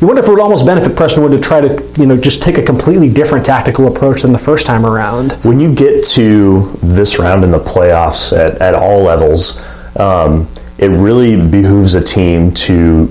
you 0.00 0.06
wonder 0.06 0.22
if 0.22 0.28
it 0.28 0.30
would 0.30 0.40
almost 0.40 0.64
benefit 0.64 0.92
Prestonwood 0.92 1.30
to 1.30 1.40
try 1.40 1.60
to 1.60 2.00
you 2.00 2.06
know 2.06 2.16
just 2.16 2.42
take 2.42 2.56
a 2.58 2.62
completely 2.62 3.10
different 3.10 3.44
tactical 3.44 3.86
approach 3.86 4.22
than 4.22 4.32
the 4.32 4.38
first 4.38 4.66
time 4.66 4.86
around. 4.86 5.32
When 5.44 5.60
you 5.60 5.74
get 5.74 6.04
to 6.14 6.62
this 6.82 7.18
round 7.18 7.44
in 7.44 7.50
the 7.50 7.58
playoffs 7.58 8.36
at, 8.36 8.62
at 8.62 8.74
all 8.74 9.02
levels 9.02 9.56
um, 9.98 10.48
it 10.78 10.88
really 10.88 11.36
behooves 11.36 11.94
a 11.94 12.02
team 12.02 12.52
to 12.52 13.06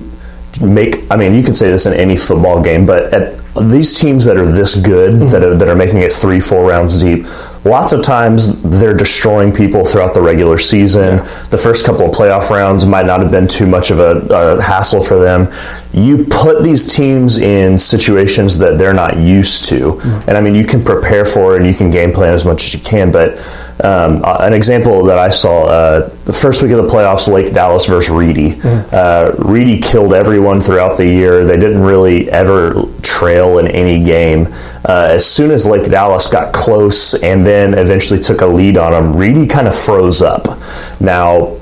make. 0.62 1.10
I 1.12 1.16
mean, 1.16 1.34
you 1.34 1.44
can 1.44 1.56
say 1.56 1.70
this 1.70 1.86
in 1.86 1.94
any 1.94 2.18
football 2.18 2.62
game, 2.62 2.86
but 2.86 3.14
at 3.14 3.42
these 3.56 4.00
teams 4.00 4.26
that 4.26 4.38
are 4.38 4.52
this 4.52 4.76
good, 4.76 5.14
mm-hmm. 5.14 5.30
that 5.30 5.44
are 5.44 5.56
that 5.56 5.70
are 5.70 5.76
making 5.76 6.00
it 6.00 6.12
three, 6.12 6.40
four 6.40 6.68
rounds 6.68 7.02
deep, 7.02 7.26
lots 7.64 7.94
of 7.94 8.04
times 8.04 8.62
they're 8.62 8.94
destroying 8.94 9.54
people 9.54 9.86
throughout 9.86 10.14
the 10.14 10.22
regular 10.22 10.58
season. 10.58 11.18
Yeah. 11.18 11.46
The 11.50 11.58
first 11.58 11.86
couple 11.86 12.06
of 12.06 12.12
playoff 12.14 12.50
rounds 12.50 12.86
might 12.86 13.06
not 13.06 13.22
have 13.22 13.32
been 13.32 13.48
too 13.48 13.66
much 13.66 13.92
of 13.92 14.00
a, 14.00 14.28
a, 14.30 14.62
hassle 14.62 15.02
for 15.02 15.18
them. 15.18 15.52
You 15.94 16.26
put 16.26 16.64
these 16.64 16.94
teams 16.94 17.38
in 17.38 17.78
situations 17.78 18.58
that 18.58 18.78
they're 18.78 18.94
not 18.94 19.18
used 19.18 19.66
to, 19.70 19.94
mm-hmm. 19.94 20.30
and 20.30 20.38
I 20.38 20.42
mean, 20.42 20.56
you 20.56 20.66
can 20.66 20.84
prepare 20.84 21.26
for 21.26 21.56
it 21.56 21.62
and 21.62 21.68
you 21.68 21.74
can 21.74 21.90
game 21.90 22.12
plan 22.12 22.34
as 22.34 22.46
much 22.46 22.64
as 22.66 22.74
you 22.74 22.82
can, 22.82 23.12
but 23.12 23.38
um, 23.84 24.24
an 24.24 24.54
example 24.54 25.04
that 25.06 25.18
I 25.18 25.30
saw 25.30 25.66
uh, 25.66 26.10
the 26.26 26.34
first 26.34 26.64
week 26.64 26.72
of 26.72 26.78
the 26.78 26.90
playoffs, 26.90 27.28
Lake 27.28 27.54
Dallas 27.54 27.88
versus 27.88 28.10
Reedy. 28.10 28.52
Mm-hmm. 28.52 28.90
Uh, 28.96 29.32
Reedy 29.50 29.82
killed 29.82 30.14
everyone 30.14 30.62
throughout 30.62 30.98
the 30.98 31.06
year. 31.06 31.44
They 31.44 31.58
didn't 31.58 31.82
really 31.82 32.30
ever 32.32 32.84
trail 33.02 33.58
in 33.60 33.68
any 33.68 34.04
game. 34.04 34.48
Uh, 34.88 35.10
as 35.12 35.26
soon 35.26 35.52
as 35.52 35.66
Lake 35.66 35.90
Dallas 35.90 36.28
got 36.28 36.54
close 36.54 37.22
and 37.22 37.46
then 37.46 37.74
eventually 37.74 38.20
took 38.20 38.42
a 38.42 38.48
lead 38.48 38.78
on 38.78 38.92
them, 38.94 39.16
Reedy 39.16 39.46
kind 39.46 39.68
of 39.68 39.78
froze 39.78 40.22
up. 40.22 40.58
Now, 41.02 41.58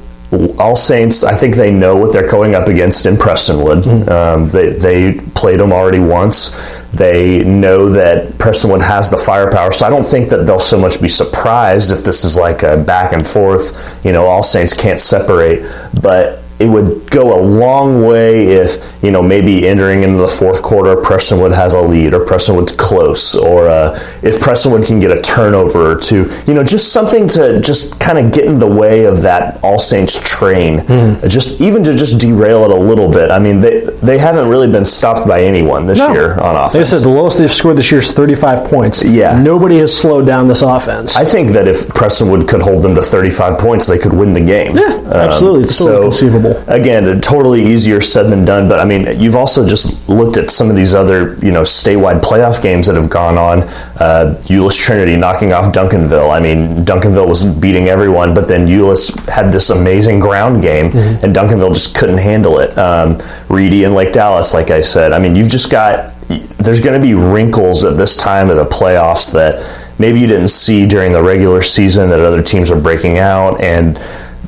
all 0.59 0.75
Saints, 0.75 1.23
I 1.23 1.35
think 1.35 1.55
they 1.55 1.71
know 1.71 1.95
what 1.95 2.13
they're 2.13 2.27
going 2.27 2.55
up 2.55 2.67
against 2.67 3.05
in 3.05 3.15
Prestonwood. 3.15 3.83
Mm-hmm. 3.83 4.09
Um, 4.09 4.49
they, 4.49 4.69
they 4.69 5.13
played 5.31 5.59
them 5.59 5.71
already 5.71 5.99
once. 5.99 6.82
They 6.93 7.43
know 7.43 7.89
that 7.89 8.33
Prestonwood 8.33 8.83
has 8.83 9.09
the 9.09 9.17
firepower, 9.17 9.71
so 9.71 9.87
I 9.87 9.89
don't 9.89 10.05
think 10.05 10.29
that 10.29 10.45
they'll 10.45 10.59
so 10.59 10.79
much 10.79 11.01
be 11.01 11.07
surprised 11.07 11.91
if 11.91 12.03
this 12.03 12.23
is 12.23 12.37
like 12.37 12.61
a 12.61 12.77
back 12.77 13.13
and 13.13 13.25
forth. 13.25 13.99
You 14.05 14.11
know, 14.11 14.27
all 14.27 14.43
Saints 14.43 14.73
can't 14.73 14.99
separate, 14.99 15.63
but 16.01 16.42
it 16.59 16.67
would 16.67 17.09
go 17.09 17.39
a 17.39 17.41
long 17.41 18.05
way 18.05 18.47
if 18.47 19.03
you 19.03 19.11
know 19.11 19.21
maybe 19.21 19.67
entering 19.67 20.03
into 20.03 20.17
the 20.17 20.27
fourth 20.27 20.61
quarter 20.61 20.95
Prestonwood 20.95 21.53
has 21.53 21.73
a 21.73 21.81
lead 21.81 22.13
or 22.13 22.25
Prestonwood's 22.25 22.73
close 22.73 23.35
or 23.35 23.67
uh, 23.67 23.93
if 24.21 24.39
Prestonwood 24.39 24.85
can 24.85 24.99
get 24.99 25.11
a 25.11 25.19
turnover 25.21 25.91
or 25.91 25.99
two 25.99 26.29
you 26.45 26.53
know 26.53 26.63
just 26.63 26.93
something 26.93 27.27
to 27.29 27.59
just 27.59 27.99
kind 27.99 28.17
of 28.17 28.31
get 28.31 28.45
in 28.45 28.59
the 28.59 28.67
way 28.67 29.05
of 29.05 29.21
that 29.23 29.63
All 29.63 29.79
Saints 29.79 30.19
train. 30.19 30.79
Mm. 30.79 31.27
just 31.29 31.59
even 31.59 31.83
to 31.83 31.95
just 31.95 32.19
derail 32.19 32.63
it 32.63 32.71
a 32.71 32.75
little 32.75 33.11
bit. 33.11 33.31
I 33.31 33.39
mean 33.39 33.59
they 33.59 33.81
they 34.03 34.17
haven't 34.17 34.47
really 34.47 34.71
been 34.71 34.85
stopped 34.85 35.27
by 35.27 35.43
anyone 35.43 35.87
this 35.87 35.97
no. 35.97 36.11
year 36.11 36.39
on 36.39 36.55
offense 36.55 36.73
they 36.73 36.97
said 36.97 37.03
the 37.03 37.09
lowest 37.09 37.39
they've 37.39 37.51
scored 37.51 37.77
this 37.77 37.91
year 37.91 37.99
is 37.99 38.13
35 38.13 38.67
points. 38.67 39.03
Yeah. 39.03 39.41
Nobody 39.41 39.77
has 39.79 39.95
slowed 39.95 40.25
down 40.25 40.47
this 40.47 40.61
offense. 40.61 41.15
I 41.15 41.25
think 41.25 41.49
that 41.49 41.67
if 41.67 41.87
Prestonwood 41.87 42.47
could 42.47 42.61
hold 42.61 42.83
them 42.83 42.95
to 42.95 43.01
35 43.01 43.57
points 43.57 43.87
they 43.87 43.97
could 43.97 44.13
win 44.13 44.33
the 44.33 44.41
game. 44.41 44.75
Yeah 44.75 44.93
um, 45.13 45.29
absolutely. 45.29 45.63
It's 45.63 45.75
so 45.75 46.03
conceivable 46.03 46.52
again, 46.67 47.21
totally 47.21 47.63
easier 47.63 48.01
said 48.01 48.23
than 48.23 48.45
done. 48.45 48.67
But 48.67 48.79
I 48.79 48.85
mean, 48.85 49.19
you've 49.19 49.35
also 49.35 49.67
just 49.67 50.07
looked 50.09 50.37
at 50.37 50.49
some 50.49 50.69
of 50.69 50.75
these 50.75 50.93
other, 50.93 51.35
you 51.45 51.51
know, 51.51 51.61
statewide 51.61 52.21
playoff 52.21 52.61
games 52.61 52.87
that 52.87 52.95
have 52.95 53.09
gone 53.09 53.37
on. 53.37 53.63
Uh, 53.99 54.39
Euless 54.43 54.77
Trinity 54.77 55.15
knocking 55.15 55.53
off 55.53 55.73
Duncanville. 55.73 56.31
I 56.31 56.39
mean, 56.39 56.85
Duncanville 56.85 57.27
was 57.27 57.45
beating 57.45 57.87
everyone, 57.87 58.33
but 58.33 58.47
then 58.47 58.67
Euless 58.67 59.27
had 59.27 59.51
this 59.51 59.69
amazing 59.69 60.19
ground 60.19 60.61
game, 60.61 60.89
mm-hmm. 60.89 61.25
and 61.25 61.35
Duncanville 61.35 61.73
just 61.73 61.95
couldn't 61.95 62.19
handle 62.19 62.59
it. 62.59 62.77
Um, 62.77 63.17
Reedy 63.49 63.83
and 63.83 63.95
Lake 63.95 64.13
Dallas, 64.13 64.53
like 64.53 64.71
I 64.71 64.81
said. 64.81 65.13
I 65.13 65.19
mean, 65.19 65.35
you've 65.35 65.49
just 65.49 65.71
got 65.71 66.13
there's 66.27 66.79
going 66.79 66.99
to 66.99 67.05
be 67.05 67.13
wrinkles 67.13 67.83
at 67.83 67.97
this 67.97 68.15
time 68.15 68.49
of 68.49 68.55
the 68.55 68.65
playoffs 68.65 69.31
that 69.33 69.59
maybe 69.99 70.19
you 70.19 70.27
didn't 70.27 70.47
see 70.47 70.87
during 70.87 71.11
the 71.11 71.21
regular 71.21 71.61
season 71.61 72.09
that 72.09 72.19
other 72.19 72.41
teams 72.41 72.71
are 72.71 72.79
breaking 72.79 73.19
out 73.19 73.59
and 73.61 73.97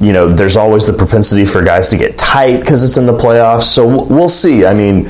you 0.02 0.12
know, 0.12 0.28
there's 0.28 0.58
always 0.58 0.88
the 0.88 0.94
propensity 0.94 1.46
for 1.46 1.64
guys 1.64 1.90
to 1.90 1.98
get 1.98 2.18
tight 2.18 2.60
because 2.60 2.84
it's 2.84 2.98
in 2.98 3.06
the 3.06 3.18
playoffs. 3.18 3.64
So 3.64 4.06
we'll 4.06 4.28
see. 4.28 4.66
I 4.66 4.74
mean, 4.74 5.10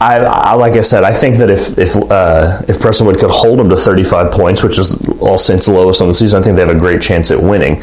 I, 0.00 0.18
I, 0.18 0.52
like 0.54 0.74
I 0.74 0.82
said, 0.82 1.04
I 1.04 1.12
think 1.12 1.36
that 1.36 1.48
if 1.48 1.78
if 1.78 1.96
uh, 1.96 2.62
if 2.68 2.78
Prestonwood 2.78 3.18
could 3.18 3.30
hold 3.30 3.58
them 3.58 3.68
to 3.70 3.76
35 3.76 4.30
points, 4.30 4.62
which 4.62 4.78
is 4.78 4.94
all 5.20 5.38
Saints' 5.38 5.68
lowest 5.68 6.02
on 6.02 6.08
the 6.08 6.14
season, 6.14 6.40
I 6.40 6.44
think 6.44 6.56
they 6.56 6.66
have 6.66 6.74
a 6.74 6.78
great 6.78 7.00
chance 7.00 7.30
at 7.30 7.40
winning. 7.40 7.82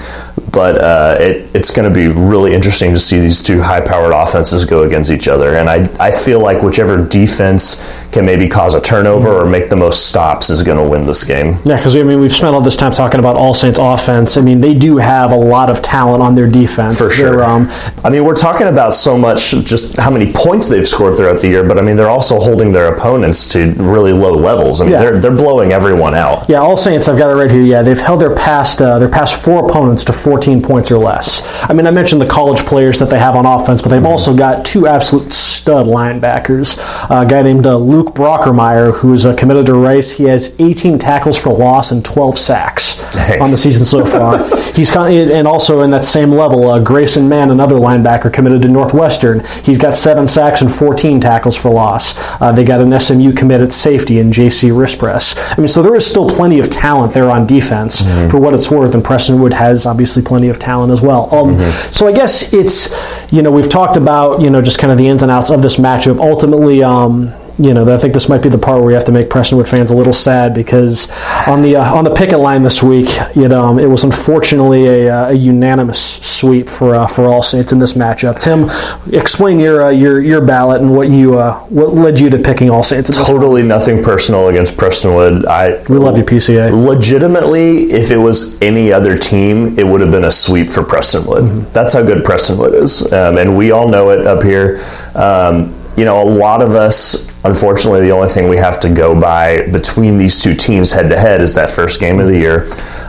But 0.52 0.78
uh, 0.80 1.18
it, 1.20 1.50
it's 1.56 1.72
going 1.72 1.92
to 1.92 1.94
be 1.94 2.08
really 2.08 2.54
interesting 2.54 2.94
to 2.94 3.00
see 3.00 3.20
these 3.20 3.42
two 3.42 3.62
high-powered 3.62 4.14
offenses 4.14 4.64
go 4.64 4.84
against 4.84 5.10
each 5.10 5.28
other, 5.28 5.56
and 5.56 5.68
I 5.68 5.88
I 6.00 6.12
feel 6.12 6.40
like 6.40 6.62
whichever 6.62 7.04
defense 7.04 7.82
can 8.14 8.26
maybe 8.26 8.48
cause 8.48 8.76
a 8.76 8.82
turnover 8.82 9.30
or 9.30 9.46
make 9.46 9.70
the 9.70 9.76
most 9.76 10.08
stops 10.08 10.50
is 10.50 10.64
going 10.64 10.78
to 10.78 10.88
win 10.88 11.06
this 11.06 11.24
game. 11.24 11.56
Yeah, 11.66 11.78
because 11.78 11.96
I 11.96 12.04
mean 12.04 12.20
we've 12.20 12.34
spent 12.34 12.56
all 12.56 12.62
this 12.62 12.78
time 12.78 12.92
talking 12.94 13.20
about 13.20 13.36
All 13.36 13.54
Saints 13.54 13.80
offense. 13.82 14.38
I 14.38 14.42
mean 14.42 14.60
they 14.60 14.74
do 14.74 14.98
have 14.98 15.32
a 15.32 15.36
lot 15.36 15.70
of 15.70 15.82
talent 15.82 16.22
on 16.22 16.36
their 16.36 16.48
defense. 16.48 17.00
For 17.00 17.10
sure. 17.10 17.44
Um, 17.44 17.68
I 18.04 18.10
mean 18.10 18.24
we're 18.24 18.36
talking 18.36 18.68
about 18.68 18.94
so 18.94 19.18
much 19.18 19.52
just 19.52 19.98
how 19.98 20.12
many 20.12 20.32
points 20.32 20.70
they've 20.70 20.88
scored 20.88 21.18
throughout 21.18 21.42
the 21.42 21.48
year, 21.48 21.68
but 21.68 21.78
I 21.78 21.82
mean 21.82 21.98
they're 21.98 22.10
also 22.10 22.40
holding 22.40 22.72
their 22.72 22.94
opponents 22.96 23.52
to 23.54 23.74
really 23.74 24.14
low 24.14 24.34
levels. 24.34 24.80
I 24.80 24.86
mean 24.86 24.94
yeah. 24.94 25.00
they're 25.00 25.20
they're 25.20 25.32
blowing 25.32 25.72
everyone 25.72 26.14
out. 26.14 26.48
Yeah, 26.48 26.60
All 26.60 26.78
Saints 26.78 27.10
I've 27.10 27.18
got 27.18 27.32
it 27.32 27.36
right 27.36 27.50
here. 27.50 27.64
Yeah, 27.64 27.82
they've 27.82 28.00
held 28.00 28.22
their 28.22 28.36
past 28.36 28.82
uh, 28.82 29.00
their 29.00 29.10
past 29.10 29.44
four 29.44 29.68
opponents 29.68 30.06
to 30.06 30.14
14 30.14 30.62
points 30.62 30.92
or 30.92 30.98
less. 30.98 31.42
I 31.70 31.74
mean 31.74 31.88
I 31.88 31.92
mentioned 31.92 32.22
the 32.22 32.28
college 32.28 32.66
players 32.66 33.00
that 33.00 33.10
they 33.10 33.20
have 33.20 33.36
on 33.36 33.46
offense, 33.46 33.82
but 33.82 33.90
they've 33.90 34.02
mm-hmm. 34.02 34.08
also 34.08 34.36
got 34.36 34.66
two 34.66 34.88
absolute 34.88 35.32
stud 35.34 35.88
linebackers. 35.88 36.78
Uh, 37.10 37.24
a 37.24 37.26
guy 37.26 37.42
named 37.42 37.66
uh, 37.66 37.78
Luke 37.78 38.03
Brockermeyer 38.06 38.94
who 38.94 39.14
is 39.14 39.26
a 39.26 39.36
committed 39.36 39.66
to 39.68 39.74
Rice. 39.74 40.12
He 40.12 40.26
has 40.26 40.60
18 40.60 41.00
tackles 41.00 41.42
for 41.42 41.54
loss 41.54 41.92
and 41.92 42.04
12 42.04 42.38
sacks 42.38 43.00
on 43.40 43.52
the 43.52 43.58
season 43.58 43.86
so 43.86 44.06
far. 44.06 44.44
He's 44.74 44.90
got, 44.90 45.12
and 45.12 45.48
also 45.48 45.82
in 45.82 45.92
that 45.92 46.06
same 46.06 46.32
level, 46.32 46.70
uh, 46.70 46.80
Grayson 46.80 47.30
Mann, 47.30 47.52
another 47.52 47.76
linebacker 47.76 48.34
committed 48.34 48.62
to 48.64 48.68
Northwestern. 48.68 49.44
He's 49.64 49.78
got 49.78 49.96
seven 49.96 50.28
sacks 50.28 50.62
and 50.62 50.72
14 50.72 51.20
tackles 51.20 51.58
for 51.58 51.72
loss. 51.72 52.16
Uh, 52.42 52.52
they 52.52 52.64
got 52.64 52.82
an 52.82 53.00
SMU 53.00 53.34
committed 53.34 53.72
safety 53.72 54.20
in 54.20 54.32
J.C. 54.32 54.70
Rispress. 54.70 55.38
I 55.52 55.56
mean, 55.58 55.68
so 55.68 55.82
there 55.82 55.96
is 55.96 56.06
still 56.06 56.30
plenty 56.30 56.60
of 56.60 56.70
talent 56.70 57.14
there 57.14 57.30
on 57.30 57.46
defense 57.46 58.02
mm-hmm. 58.02 58.30
for 58.30 58.40
what 58.40 58.54
it's 58.54 58.72
worth, 58.72 58.96
and 58.96 59.04
Prestonwood 59.04 59.54
has 59.54 59.86
obviously 59.86 60.24
plenty 60.24 60.50
of 60.50 60.60
talent 60.60 60.92
as 60.92 61.02
well. 61.02 61.34
Um, 61.34 61.56
mm-hmm. 61.56 61.92
So 61.94 62.08
I 62.08 62.14
guess 62.14 62.54
it's, 62.54 63.32
you 63.32 63.42
know, 63.42 63.52
we've 63.52 63.70
talked 63.70 63.98
about, 63.98 64.42
you 64.42 64.50
know, 64.50 64.62
just 64.62 64.80
kind 64.80 64.92
of 64.92 64.98
the 64.98 65.08
ins 65.08 65.24
and 65.24 65.32
outs 65.32 65.52
of 65.52 65.62
this 65.62 65.78
matchup. 65.78 66.20
Ultimately, 66.20 66.84
um, 66.84 67.34
you 67.60 67.74
know, 67.74 67.94
I 67.94 67.98
think 67.98 68.14
this 68.14 68.30
might 68.30 68.42
be 68.42 68.50
the 68.50 68.58
part 68.58 68.78
where 68.78 68.88
we 68.88 68.94
have 68.94 69.06
to 69.06 69.12
make 69.12 69.30
Prestonwood 69.30 69.68
fans 69.68 69.92
a 69.92 69.96
little 69.96 70.14
sad 70.14 70.54
because 70.54 71.12
on 71.48 71.62
the 71.62 71.76
uh, 71.76 71.94
on 71.94 72.04
the 72.04 72.14
picket 72.14 72.40
line 72.40 72.64
this 72.64 72.82
week, 72.82 73.10
you 73.36 73.48
know, 73.48 73.64
um, 73.64 73.80
it 73.80 73.86
was 73.86 74.04
unfortunately 74.04 74.88
a, 74.88 75.16
uh, 75.16 75.30
a 75.30 75.34
unanimous 75.34 76.00
sweep 76.00 76.68
for 76.68 76.96
uh, 76.96 77.08
for 77.08 77.26
all 77.26 77.44
Saints 77.44 77.72
in 77.72 77.80
this 77.80 77.94
matchup. 77.94 78.40
Tim, 78.40 78.70
explain 79.14 79.60
your 79.60 79.84
uh, 79.86 79.90
your 79.90 80.20
your 80.22 80.42
ballot 80.42 80.82
and 80.82 80.96
what 80.96 81.10
you 81.10 81.38
uh, 81.38 81.60
what 81.66 81.94
led 81.94 82.20
you 82.20 82.30
to 82.32 82.40
picking 82.40 82.70
all 82.70 82.82
Saints. 82.84 83.16
totally 83.28 83.64
nothing 83.64 84.04
personal 84.04 84.48
against 84.48 84.76
Prestonwood. 84.76 85.46
I 85.46 85.82
we 85.84 85.98
love 85.98 86.18
you, 86.18 86.24
PCA. 86.24 86.72
Legitimately, 86.86 87.92
if 87.92 88.10
it 88.10 88.18
was 88.18 88.60
any 88.62 88.92
other 88.92 89.16
team, 89.16 89.78
it 89.78 89.86
would 89.86 90.02
have 90.02 90.12
been 90.12 90.26
a 90.26 90.32
sweep 90.32 90.70
for 90.70 90.82
Prestonwood. 90.82 91.48
Mm-hmm. 91.48 91.72
That's 91.72 91.94
how 91.94 92.04
good 92.04 92.24
Prestonwood 92.24 92.74
is, 92.74 93.12
um, 93.14 93.38
and 93.38 93.56
we 93.56 93.72
all 93.72 93.88
know 93.88 94.10
it 94.10 94.26
up 94.26 94.42
here. 94.44 94.80
Um, 95.14 95.76
you 95.96 96.06
know, 96.06 96.22
a 96.22 96.28
lot 96.28 96.62
of 96.62 96.72
us, 96.72 97.33
unfortunately, 97.44 98.02
the 98.02 98.12
only 98.12 98.28
thing 98.28 98.50
we 98.50 98.58
have 98.58 98.80
to 98.82 98.90
go 98.90 99.20
by 99.20 99.68
between 99.68 100.18
these 100.18 100.42
two 100.42 100.56
teams 100.56 100.92
head 100.92 101.10
to 101.10 101.18
head 101.18 101.42
is 101.42 101.56
that 101.56 101.70
first 101.70 102.00
game 102.00 102.20
of 102.20 102.28
the 102.28 102.38
year. 102.38 102.68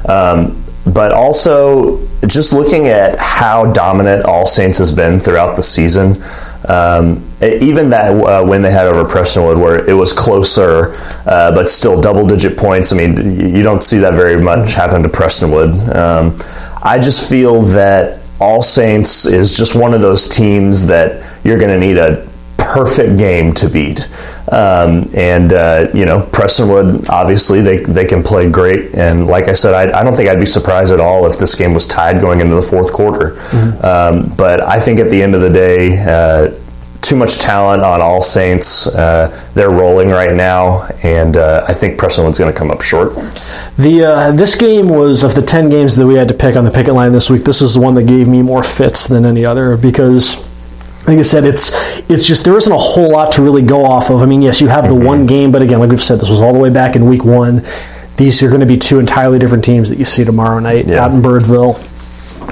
Um, 0.09 0.65
but 0.87 1.13
also, 1.13 2.07
just 2.27 2.53
looking 2.53 2.89
at 2.89 3.17
how 3.19 3.73
dominant 3.73 4.25
All 4.25 4.47
Saints 4.47 4.79
has 4.79 4.93
been 4.93 5.19
throughout 5.19 5.57
the 5.57 5.63
season, 5.63 6.23
um, 6.69 7.27
even 7.43 7.91
that 7.91 8.11
uh, 8.11 8.45
win 8.47 8.63
they 8.63 8.71
had 8.71 8.87
over 8.87 9.09
Prestonwood, 9.09 9.61
where 9.61 9.89
it 9.89 9.95
was 9.95 10.13
closer, 10.13 10.95
uh, 11.27 11.53
but 11.55 11.69
still 11.69 12.01
double 12.01 12.27
digit 12.27 12.59
points. 12.59 12.93
I 12.93 12.97
mean, 12.97 13.55
you 13.55 13.63
don't 13.63 13.83
see 13.83 13.99
that 13.99 14.15
very 14.15 14.41
much 14.41 14.75
happen 14.75 15.03
to 15.03 15.09
Prestonwood. 15.09 15.95
Um, 15.95 16.37
I 16.83 16.99
just 16.99 17.31
feel 17.31 17.63
that 17.63 18.21
All 18.39 18.61
Saints 18.61 19.25
is 19.25 19.57
just 19.57 19.75
one 19.75 19.95
of 19.95 20.03
those 20.03 20.29
teams 20.29 20.87
that 20.87 21.45
you're 21.45 21.59
going 21.59 21.71
to 21.71 21.87
need 21.87 21.97
a 21.97 22.29
perfect 22.75 23.17
game 23.17 23.53
to 23.53 23.69
beat. 23.69 24.09
Um, 24.51 25.09
and 25.15 25.53
uh, 25.53 25.89
you 25.95 26.05
know, 26.05 26.23
Prestonwood 26.33 27.09
obviously 27.09 27.63
they 27.63 27.79
they 27.79 28.05
can 28.05 28.23
play 28.23 28.51
great. 28.51 28.95
And 28.95 29.27
like 29.29 29.49
I 29.49 29.53
said, 29.53 29.75
I, 29.75 30.01
I, 30.01 30.03
don't 30.03 30.15
think 30.15 30.29
I'd 30.29 30.41
be 30.41 30.47
surprised 30.47 30.93
at 30.93 31.01
all 31.01 31.25
if 31.27 31.39
this 31.39 31.55
game 31.55 31.73
was 31.73 31.87
tied 31.87 32.21
going 32.21 32.41
into 32.41 32.55
the 32.57 32.63
fourth 32.63 32.93
quarter. 32.93 33.31
Mm-hmm. 33.31 33.85
Um, 33.85 34.37
but 34.37 34.61
I 34.61 34.81
think 34.81 34.99
at 34.99 35.09
the 35.11 35.23
end 35.23 35.35
of 35.35 35.41
the 35.41 35.51
day. 35.51 35.99
Uh, 35.99 36.61
too 37.01 37.17
much 37.17 37.37
talent 37.37 37.83
on 37.83 38.01
All 38.01 38.23
Saints. 38.23 38.87
Uh, 38.87 39.29
they're 39.53 39.71
rolling 39.71 40.09
right 40.09 40.35
now, 40.35 40.85
and 41.03 41.37
uh, 41.37 41.63
I 41.69 41.75
think 41.75 42.01
Prestonwood's 42.01 42.39
going 42.39 42.51
to 42.51 42.59
come 42.59 42.71
up 42.71 42.81
short. 42.81 43.15
The 43.77 44.05
uh, 44.07 44.33
this 44.33 44.55
game 44.55 44.89
was 44.89 45.23
of 45.23 45.35
the 45.35 45.43
ten 45.43 45.69
games 45.69 45.97
that 45.97 46.07
we 46.07 46.15
had 46.15 46.29
to 46.29 46.35
pick 46.35 46.57
on 46.57 46.65
the 46.65 46.71
picket 46.71 46.95
line 46.95 47.13
this 47.13 47.29
week. 47.29 47.45
This 47.45 47.61
is 47.61 47.75
the 47.75 47.81
one 47.81 47.95
that 47.97 48.05
gave 48.05 48.27
me 48.27 48.41
more 48.41 48.63
fits 48.63 49.07
than 49.07 49.27
any 49.27 49.45
other 49.45 49.77
because 49.77 50.54
like 51.07 51.19
I 51.19 51.23
said, 51.23 51.45
it's 51.45 51.73
it's 52.11 52.25
just 52.25 52.45
there 52.45 52.57
isn't 52.57 52.73
a 52.73 52.79
whole 52.79 53.11
lot 53.11 53.33
to 53.33 53.43
really 53.43 53.63
go 53.63 53.85
off 53.85 54.11
of. 54.11 54.23
I 54.23 54.27
mean, 54.27 54.43
yes, 54.43 54.61
you 54.61 54.69
have 54.69 54.85
the 54.85 54.91
mm-hmm. 54.91 55.05
one 55.05 55.27
game, 55.27 55.53
but 55.53 55.63
again, 55.63 55.79
like 55.79 55.91
we've 55.91 56.01
said, 56.01 56.19
this 56.21 56.31
was 56.31 56.41
all 56.41 56.53
the 56.53 56.59
way 56.59 56.71
back 56.71 56.97
in 56.97 57.07
week 57.07 57.25
one. 57.25 57.65
These 58.17 58.43
are 58.43 58.49
going 58.49 58.61
to 58.61 58.67
be 58.67 58.77
two 58.77 59.01
entirely 59.01 59.39
different 59.39 59.65
teams 59.65 59.91
that 59.91 59.99
you 59.99 60.05
see 60.05 60.25
tomorrow 60.25 60.61
night 60.61 60.87
yeah. 60.87 61.05
out 61.05 61.11
in 61.13 61.21
Birdville. 61.21 61.91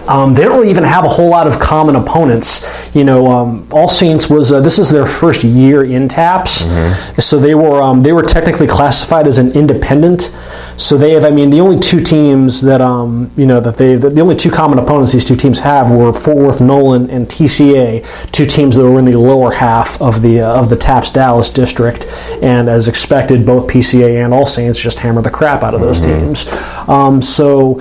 Um, 0.09 0.33
they 0.33 0.43
don't 0.43 0.53
really 0.53 0.71
even 0.71 0.85
have 0.85 1.05
a 1.05 1.09
whole 1.09 1.29
lot 1.29 1.47
of 1.47 1.61
common 1.61 1.97
opponents. 1.97 2.95
You 2.95 3.05
know, 3.05 3.27
um, 3.27 3.69
All 3.71 3.89
Saints 3.89 4.29
was 4.29 4.53
uh, 4.53 4.61
this 4.61 4.79
is 4.79 4.91
their 4.91 5.07
first 5.07 5.45
year 5.45 5.85
in 5.85 6.09
TAPPS, 6.09 6.65
mm-hmm. 6.65 7.21
so 7.21 7.39
they 7.39 7.55
were 7.55 7.81
um, 7.83 8.03
they 8.03 8.13
were 8.13 8.23
technically 8.23 8.67
classified 8.67 9.27
as 9.27 9.39
an 9.39 9.53
independent. 9.53 10.35
So 10.77 10.97
they 10.97 11.13
have, 11.13 11.25
I 11.25 11.31
mean, 11.31 11.51
the 11.51 11.61
only 11.61 11.79
two 11.79 12.01
teams 12.01 12.63
that, 12.63 12.81
um, 12.81 13.31
you 13.37 13.47
know, 13.47 13.61
that 13.61 13.77
they, 13.77 13.95
the 13.95 14.21
only 14.21 14.35
two 14.35 14.51
common 14.51 14.79
opponents 14.79 15.13
these 15.13 15.25
two 15.25 15.37
teams 15.37 15.61
have 15.61 15.91
were 15.91 16.13
Fort 16.13 16.39
Worth 16.39 16.61
Nolan 16.61 17.11
and 17.11 17.27
TCA, 17.27 18.33
two 18.33 18.47
teams 18.47 18.77
that 18.77 18.83
were 18.83 18.99
in 18.99 19.05
the 19.05 19.17
lower 19.17 19.53
half 19.53 20.01
of 20.01 20.23
the 20.23 20.41
uh, 20.41 20.59
of 20.59 20.71
the 20.71 20.77
TAPPS 20.77 21.13
Dallas 21.13 21.51
district, 21.51 22.07
and 22.43 22.69
as 22.69 22.89
expected, 22.89 23.45
both 23.47 23.69
PCA 23.69 24.25
and 24.25 24.33
All 24.33 24.47
Saints 24.47 24.81
just 24.81 24.99
hammer 24.99 25.23
the 25.23 25.31
crap 25.31 25.63
out 25.63 25.75
of 25.75 25.81
those 25.81 26.01
mm-hmm. 26.01 26.27
teams. 26.27 26.89
Um, 26.89 27.23
so. 27.23 27.81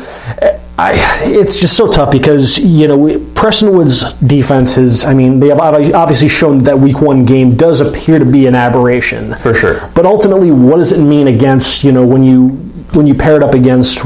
I, 0.81 0.93
it's 1.25 1.57
just 1.57 1.77
so 1.77 1.91
tough 1.91 2.11
because 2.11 2.57
you 2.57 2.87
know 2.87 2.97
Prestonwood's 2.97 4.13
defense 4.19 4.77
is. 4.77 5.05
I 5.05 5.13
mean, 5.13 5.39
they 5.39 5.49
have 5.49 5.59
obviously 5.59 6.27
shown 6.27 6.59
that 6.63 6.79
Week 6.79 7.01
One 7.01 7.23
game 7.23 7.55
does 7.55 7.81
appear 7.81 8.17
to 8.17 8.25
be 8.25 8.47
an 8.47 8.55
aberration 8.55 9.33
for 9.33 9.53
sure. 9.53 9.89
But 9.93 10.07
ultimately, 10.07 10.49
what 10.51 10.77
does 10.77 10.91
it 10.91 11.03
mean 11.03 11.27
against 11.27 11.83
you 11.83 11.91
know 11.91 12.05
when 12.05 12.23
you 12.23 12.49
when 12.93 13.05
you 13.05 13.13
pair 13.13 13.35
it 13.35 13.43
up 13.43 13.53
against 13.53 13.99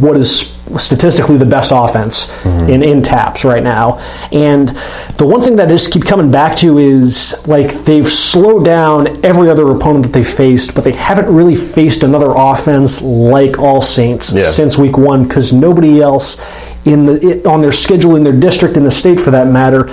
what 0.00 0.16
is 0.16 0.55
statistically 0.78 1.36
the 1.36 1.46
best 1.46 1.72
offense 1.74 2.26
mm-hmm. 2.42 2.70
in, 2.70 2.82
in 2.82 3.02
TAPPS 3.02 3.44
right 3.44 3.62
now. 3.62 3.98
And 4.32 4.68
the 5.16 5.26
one 5.26 5.40
thing 5.40 5.56
that 5.56 5.68
I 5.68 5.70
just 5.70 5.92
keep 5.92 6.04
coming 6.04 6.30
back 6.30 6.56
to 6.58 6.78
is 6.78 7.46
like 7.46 7.72
they've 7.84 8.06
slowed 8.06 8.64
down 8.64 9.24
every 9.24 9.48
other 9.48 9.70
opponent 9.70 10.04
that 10.04 10.12
they 10.12 10.24
faced, 10.24 10.74
but 10.74 10.84
they 10.84 10.92
haven't 10.92 11.32
really 11.32 11.54
faced 11.54 12.02
another 12.02 12.32
offense 12.34 13.00
like 13.02 13.58
All 13.58 13.80
Saints 13.80 14.32
yeah. 14.32 14.42
since 14.42 14.76
week 14.76 14.98
one 14.98 15.26
because 15.26 15.52
nobody 15.52 16.00
else 16.00 16.36
in 16.84 17.04
the 17.04 17.48
on 17.48 17.60
their 17.60 17.72
schedule 17.72 18.14
in 18.14 18.22
their 18.22 18.38
district 18.38 18.76
in 18.76 18.84
the 18.84 18.90
state 18.90 19.18
for 19.18 19.32
that 19.32 19.48
matter 19.48 19.84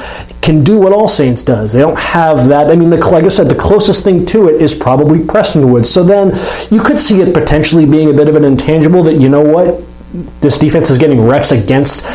can 0.42 0.64
do 0.64 0.80
what 0.80 0.94
All 0.94 1.08
Saints 1.08 1.42
does. 1.42 1.74
They 1.74 1.80
don't 1.80 1.98
have 1.98 2.48
that. 2.50 2.70
I 2.70 2.76
mean, 2.76 2.90
the, 2.90 2.98
like 2.98 3.24
I 3.24 3.30
said, 3.30 3.48
the 3.48 3.56
closest 3.56 4.04
thing 4.04 4.26
to 4.28 4.50
it 4.50 4.62
is 4.62 4.76
probably 4.76 5.20
Prestonwood. 5.20 5.86
So 5.86 6.04
then 6.04 6.32
you 6.70 6.84
could 6.84 7.00
see 7.00 7.22
it 7.22 7.34
potentially 7.34 7.86
being 7.86 8.10
a 8.10 8.14
bit 8.14 8.28
of 8.28 8.36
an 8.36 8.44
intangible 8.44 9.04
that 9.04 9.16
you 9.16 9.30
know 9.30 9.42
what 9.42 9.84
this 10.13 10.58
defense 10.58 10.89
is 10.89 10.97
getting 10.97 11.21
reps 11.21 11.52
against 11.52 12.06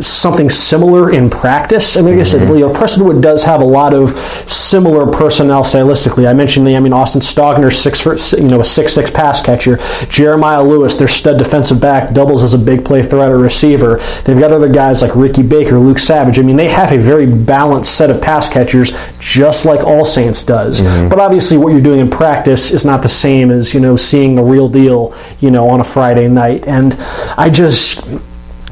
something 0.00 0.50
similar 0.50 1.10
in 1.10 1.30
practice. 1.30 1.96
I 1.96 2.02
mean, 2.02 2.16
like 2.16 2.20
I 2.20 2.24
said, 2.24 2.42
mm-hmm. 2.42 2.54
you 2.54 2.60
know, 2.60 2.72
Prestonwood 2.72 3.22
does 3.22 3.44
have 3.44 3.60
a 3.62 3.64
lot 3.64 3.94
of 3.94 4.10
similar 4.10 5.10
personnel 5.10 5.62
stylistically. 5.62 6.28
I 6.28 6.34
mentioned 6.34 6.66
the, 6.66 6.76
I 6.76 6.80
mean, 6.80 6.92
Austin 6.92 7.20
Stogner, 7.20 7.72
six 7.72 8.00
for, 8.00 8.16
you 8.40 8.48
know, 8.48 8.60
a 8.60 8.64
six 8.64 8.92
six 8.92 9.10
pass 9.10 9.40
catcher. 9.40 9.78
Jeremiah 10.08 10.62
Lewis, 10.62 10.96
their 10.96 11.08
stud 11.08 11.38
defensive 11.38 11.80
back, 11.80 12.12
doubles 12.12 12.42
as 12.42 12.54
a 12.54 12.58
big 12.58 12.84
play 12.84 13.02
threat 13.02 13.30
or 13.30 13.38
receiver. 13.38 13.98
They've 14.24 14.38
got 14.38 14.52
other 14.52 14.68
guys 14.68 15.02
like 15.02 15.14
Ricky 15.16 15.42
Baker, 15.42 15.78
Luke 15.78 15.98
Savage. 15.98 16.38
I 16.38 16.42
mean, 16.42 16.56
they 16.56 16.68
have 16.68 16.92
a 16.92 16.98
very 16.98 17.26
balanced 17.26 17.96
set 17.96 18.10
of 18.10 18.20
pass 18.20 18.48
catchers, 18.48 18.92
just 19.18 19.64
like 19.64 19.80
All 19.80 20.04
Saints 20.04 20.42
does. 20.42 20.82
Mm-hmm. 20.82 21.08
But 21.08 21.18
obviously, 21.20 21.58
what 21.58 21.70
you're 21.70 21.80
doing 21.80 22.00
in 22.00 22.10
practice 22.10 22.70
is 22.70 22.84
not 22.84 23.02
the 23.02 23.08
same 23.08 23.50
as 23.50 23.72
you 23.72 23.80
know 23.80 23.96
seeing 23.96 24.34
the 24.34 24.42
real 24.42 24.68
deal, 24.68 25.14
you 25.40 25.50
know, 25.50 25.68
on 25.68 25.80
a 25.80 25.84
Friday 25.84 26.28
night. 26.28 26.66
And 26.66 26.94
I 27.36 27.50
just 27.50 28.06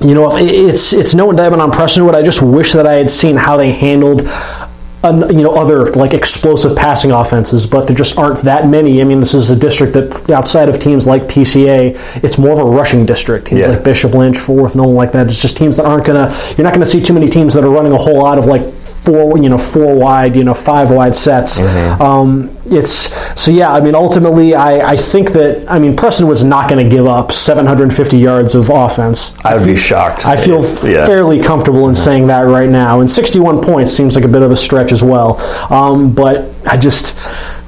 you 0.04 0.14
know, 0.14 0.36
it's 0.36 0.92
it's 0.92 1.14
no 1.14 1.30
indictment 1.30 1.62
on 1.62 1.70
Prestonwood. 1.70 2.14
I 2.14 2.22
just 2.22 2.42
wish 2.42 2.72
that 2.72 2.86
I 2.86 2.94
had 2.94 3.10
seen 3.10 3.36
how 3.36 3.56
they 3.56 3.72
handled 3.72 4.28
you 5.12 5.42
know 5.42 5.54
other 5.54 5.90
like 5.92 6.14
explosive 6.14 6.76
passing 6.76 7.10
offenses, 7.10 7.66
but 7.66 7.86
there 7.86 7.96
just 7.96 8.16
aren't 8.16 8.40
that 8.42 8.68
many. 8.68 9.00
I 9.00 9.04
mean, 9.04 9.20
this 9.20 9.34
is 9.34 9.50
a 9.50 9.56
district 9.56 9.92
that 9.94 10.30
outside 10.30 10.68
of 10.68 10.78
teams 10.78 11.06
like 11.06 11.22
PCA, 11.22 12.24
it's 12.24 12.38
more 12.38 12.52
of 12.52 12.58
a 12.58 12.64
rushing 12.64 13.04
district. 13.04 13.46
Teams 13.46 13.60
yeah. 13.60 13.68
like 13.68 13.84
Bishop 13.84 14.14
Lynch, 14.14 14.38
Fort 14.38 14.74
no 14.74 14.84
Nolan, 14.84 14.96
like 14.96 15.12
that. 15.12 15.26
It's 15.26 15.40
just 15.40 15.56
teams 15.56 15.76
that 15.76 15.84
aren't 15.84 16.06
gonna. 16.06 16.34
You're 16.56 16.64
not 16.64 16.72
gonna 16.72 16.86
see 16.86 17.02
too 17.02 17.12
many 17.12 17.26
teams 17.26 17.54
that 17.54 17.64
are 17.64 17.70
running 17.70 17.92
a 17.92 17.98
whole 17.98 18.18
lot 18.18 18.38
of 18.38 18.46
like 18.46 18.62
four, 18.84 19.38
you 19.38 19.48
know, 19.48 19.58
four 19.58 19.94
wide, 19.96 20.36
you 20.36 20.44
know, 20.44 20.54
five 20.54 20.90
wide 20.90 21.14
sets. 21.14 21.58
Mm-hmm. 21.58 22.02
Um, 22.02 22.56
it's 22.66 23.14
so 23.40 23.50
yeah. 23.50 23.72
I 23.72 23.80
mean, 23.80 23.94
ultimately, 23.94 24.54
I, 24.54 24.92
I 24.92 24.96
think 24.96 25.32
that 25.32 25.70
I 25.70 25.78
mean 25.78 25.96
Prestonwood's 25.96 26.44
not 26.44 26.70
going 26.70 26.82
to 26.82 26.90
give 26.90 27.06
up 27.06 27.32
750 27.32 28.18
yards 28.18 28.54
of 28.54 28.70
offense. 28.70 29.36
I 29.44 29.56
would 29.56 29.66
be 29.66 29.76
shocked. 29.76 30.26
I 30.26 30.36
feel 30.36 30.60
yeah. 30.88 31.06
fairly 31.06 31.42
comfortable 31.42 31.88
in 31.88 31.94
saying 31.94 32.26
that 32.28 32.42
right 32.42 32.68
now. 32.68 33.00
And 33.00 33.10
61 33.10 33.62
points 33.62 33.92
seems 33.92 34.16
like 34.16 34.24
a 34.24 34.28
bit 34.28 34.42
of 34.42 34.50
a 34.50 34.56
stretch 34.56 34.92
as 34.92 35.02
well. 35.02 35.38
Um, 35.70 36.14
but 36.14 36.54
I 36.66 36.76
just, 36.76 37.14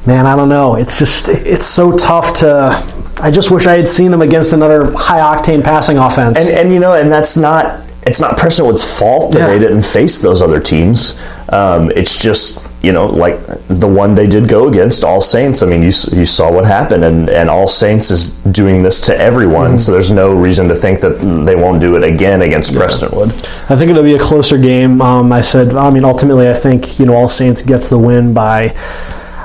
man, 0.06 0.26
I 0.26 0.34
don't 0.34 0.48
know. 0.48 0.76
It's 0.76 0.98
just 0.98 1.28
it's 1.28 1.66
so 1.66 1.96
tough 1.96 2.34
to. 2.40 2.82
I 3.18 3.30
just 3.30 3.50
wish 3.50 3.66
I 3.66 3.76
had 3.76 3.88
seen 3.88 4.10
them 4.10 4.20
against 4.20 4.52
another 4.52 4.92
high 4.94 5.20
octane 5.20 5.62
passing 5.64 5.98
offense. 5.98 6.38
And 6.38 6.48
and 6.48 6.72
you 6.72 6.80
know, 6.80 6.94
and 6.94 7.12
that's 7.12 7.36
not 7.36 7.85
it's 8.06 8.20
not 8.20 8.38
Prestonwood's 8.38 8.98
fault 8.98 9.32
that 9.32 9.40
yeah. 9.40 9.46
they 9.48 9.58
didn't 9.58 9.82
face 9.82 10.20
those 10.20 10.40
other 10.40 10.60
teams. 10.60 11.20
Um, 11.48 11.90
it's 11.90 12.16
just 12.16 12.64
you 12.82 12.92
know 12.92 13.06
like 13.06 13.36
the 13.68 13.88
one 13.88 14.14
they 14.14 14.28
did 14.28 14.48
go 14.48 14.68
against 14.68 15.02
All 15.02 15.20
Saints. 15.20 15.62
I 15.62 15.66
mean, 15.66 15.82
you, 15.82 15.90
you 16.12 16.24
saw 16.24 16.52
what 16.52 16.64
happened, 16.64 17.04
and, 17.04 17.28
and 17.28 17.50
All 17.50 17.66
Saints 17.66 18.10
is 18.10 18.30
doing 18.44 18.82
this 18.82 19.00
to 19.02 19.16
everyone. 19.16 19.72
Mm-hmm. 19.72 19.78
So 19.78 19.92
there's 19.92 20.12
no 20.12 20.32
reason 20.32 20.68
to 20.68 20.74
think 20.74 21.00
that 21.00 21.18
they 21.44 21.56
won't 21.56 21.80
do 21.80 21.96
it 21.96 22.04
again 22.04 22.42
against 22.42 22.72
yeah. 22.72 22.80
Prestonwood. 22.80 23.30
I 23.70 23.76
think 23.76 23.90
it'll 23.90 24.04
be 24.04 24.14
a 24.14 24.20
closer 24.20 24.56
game. 24.56 25.00
Um, 25.02 25.32
I 25.32 25.40
said, 25.40 25.74
I 25.74 25.90
mean, 25.90 26.04
ultimately, 26.04 26.48
I 26.48 26.54
think 26.54 27.00
you 27.00 27.06
know 27.06 27.14
All 27.14 27.28
Saints 27.28 27.60
gets 27.62 27.88
the 27.88 27.98
win 27.98 28.32
by 28.32 28.68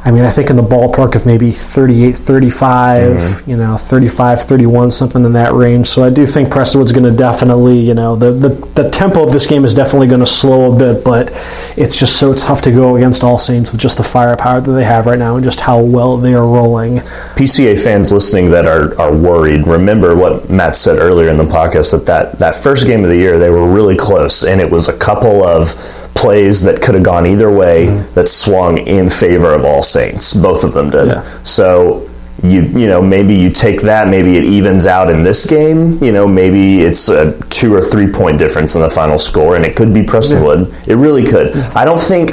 I 0.04 0.10
mean, 0.10 0.24
I 0.24 0.32
think 0.32 0.50
in 0.50 0.56
the 0.56 0.64
ballpark 0.64 1.14
of 1.14 1.28
maybe 1.28 1.52
38, 1.52 2.18
35, 2.18 3.18
mm-hmm. 3.18 3.50
you 3.50 3.56
know, 3.56 3.78
35, 3.78 4.42
31, 4.44 4.90
something 4.90 5.24
in 5.24 5.34
that 5.34 5.54
range. 5.54 5.88
So 5.88 6.04
I 6.04 6.10
do 6.10 6.26
think 6.26 6.50
Prestonwood's 6.50 6.92
going 6.92 7.04
to 7.04 7.16
definitely, 7.16 7.80
you 7.80 7.94
know, 7.94 8.16
the, 8.16 8.32
the, 8.32 8.50
the 8.50 8.90
tempo 8.90 9.24
of 9.24 9.32
this 9.32 9.46
game 9.46 9.64
is 9.64 9.76
definitely 9.76 10.08
going 10.08 10.22
to 10.22 10.26
slow 10.26 10.74
a 10.74 10.78
bit, 10.78 11.06
but 11.06 11.30
it's 11.78 11.96
just 11.96 12.20
so 12.20 12.34
tough 12.34 12.64
to 12.64 12.72
go 12.72 12.96
against 12.96 13.24
All 13.24 13.38
Saints 13.38 13.72
with 13.72 13.80
just 13.80 13.98
the 13.98 14.04
firepower 14.04 14.60
that 14.60 14.72
they 14.72 14.84
have 14.84 15.06
right 15.06 15.20
now 15.20 15.36
and 15.36 15.44
just 15.44 15.60
how 15.60 15.80
well 15.80 16.18
they 16.18 16.34
are 16.34 16.48
rolling. 16.48 16.98
PCA 17.36 17.82
fans 17.82 18.12
listening 18.12 18.50
that 18.50 18.66
are, 18.66 19.00
are 19.00 19.16
worried, 19.16 19.68
remember 19.68 20.16
what 20.16 20.50
Matt 20.50 20.76
said 20.76 20.98
earlier 20.98 21.30
in 21.30 21.38
the 21.38 21.44
podcast 21.44 21.92
that, 21.92 22.06
that 22.08 22.40
that 22.40 22.56
first 22.56 22.88
game 22.88 23.04
of 23.04 23.10
the 23.10 23.18
year, 23.18 23.38
they 23.38 23.50
were 23.50 23.72
really 23.72 23.96
close, 23.96 24.44
and 24.44 24.60
it 24.60 24.70
was 24.70 24.90
a 24.90 24.98
couple 24.98 25.44
of 25.44 25.76
plays 26.14 26.62
that 26.64 26.82
could 26.82 26.96
have 26.96 27.04
gone 27.04 27.26
either 27.26 27.52
way 27.52 27.88
mm-hmm. 27.88 28.14
that 28.14 28.28
swung 28.28 28.78
in 28.80 29.10
favor 29.10 29.54
of 29.54 29.66
All 29.66 29.82
Saints. 29.82 30.34
Both 30.34 30.64
of 30.64 30.74
them 30.74 30.90
did. 30.90 31.08
Yeah. 31.08 31.44
So 31.44 32.10
you 32.44 32.62
you 32.62 32.88
know 32.88 33.02
maybe 33.02 33.36
you 33.36 33.50
take 33.50 33.82
that 33.82 34.08
maybe 34.08 34.36
it 34.36 34.44
evens 34.44 34.88
out 34.88 35.10
in 35.12 35.24
this 35.24 35.46
game 35.46 36.04
you 36.04 36.12
know 36.12 36.28
maybe 36.28 36.82
it's 36.82 37.10
a 37.10 37.40
two 37.50 37.74
or 37.74 37.82
three 37.82 38.12
point 38.12 38.40
difference 38.40 38.74
in 38.76 38.82
the 38.82 38.90
final 38.90 39.18
score 39.18 39.56
and 39.56 39.64
it 39.64 39.76
could 39.76 39.94
be 39.94 40.02
Prestonwood 40.02 40.72
yeah. 40.72 40.94
it 40.94 40.96
really 40.96 41.24
could 41.24 41.56
I 41.76 41.86
don't 41.86 42.02
think 42.02 42.32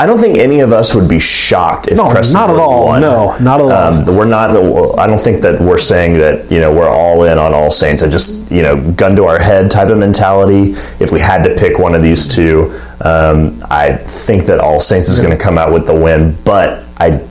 I 0.00 0.06
don't 0.06 0.18
think 0.18 0.38
any 0.38 0.60
of 0.60 0.72
us 0.72 0.94
would 0.94 1.08
be 1.08 1.18
shocked 1.18 1.88
if 1.88 1.98
no, 1.98 2.04
Prestonwood 2.04 2.32
not 2.32 2.50
at 2.50 2.56
all. 2.56 2.86
won. 2.86 3.00
no 3.02 3.36
not 3.38 3.60
at 3.60 3.66
all. 3.66 3.72
Um, 4.08 4.16
we're 4.16 4.24
not 4.24 4.56
I 4.98 5.06
don't 5.06 5.20
think 5.20 5.42
that 5.42 5.60
we're 5.60 5.76
saying 5.76 6.14
that 6.14 6.50
you 6.50 6.58
know 6.58 6.72
we're 6.72 6.88
all 6.88 7.24
in 7.24 7.36
on 7.36 7.52
All 7.52 7.70
Saints. 7.70 8.02
I 8.02 8.08
just 8.08 8.50
you 8.50 8.62
know 8.62 8.80
gun 8.92 9.14
to 9.16 9.24
our 9.24 9.38
head 9.38 9.70
type 9.70 9.88
of 9.88 9.98
mentality. 9.98 10.72
If 11.00 11.12
we 11.12 11.20
had 11.20 11.42
to 11.44 11.54
pick 11.54 11.78
one 11.78 11.94
of 11.94 12.02
these 12.02 12.26
two 12.26 12.80
um, 13.02 13.62
I 13.70 13.96
think 13.96 14.44
that 14.44 14.58
All 14.58 14.80
Saints 14.80 15.08
is 15.08 15.18
going 15.20 15.36
to 15.36 15.42
come 15.42 15.58
out 15.58 15.72
with 15.72 15.86
the 15.86 15.94
win, 15.94 16.36
but 16.44 16.84
I 16.98 17.26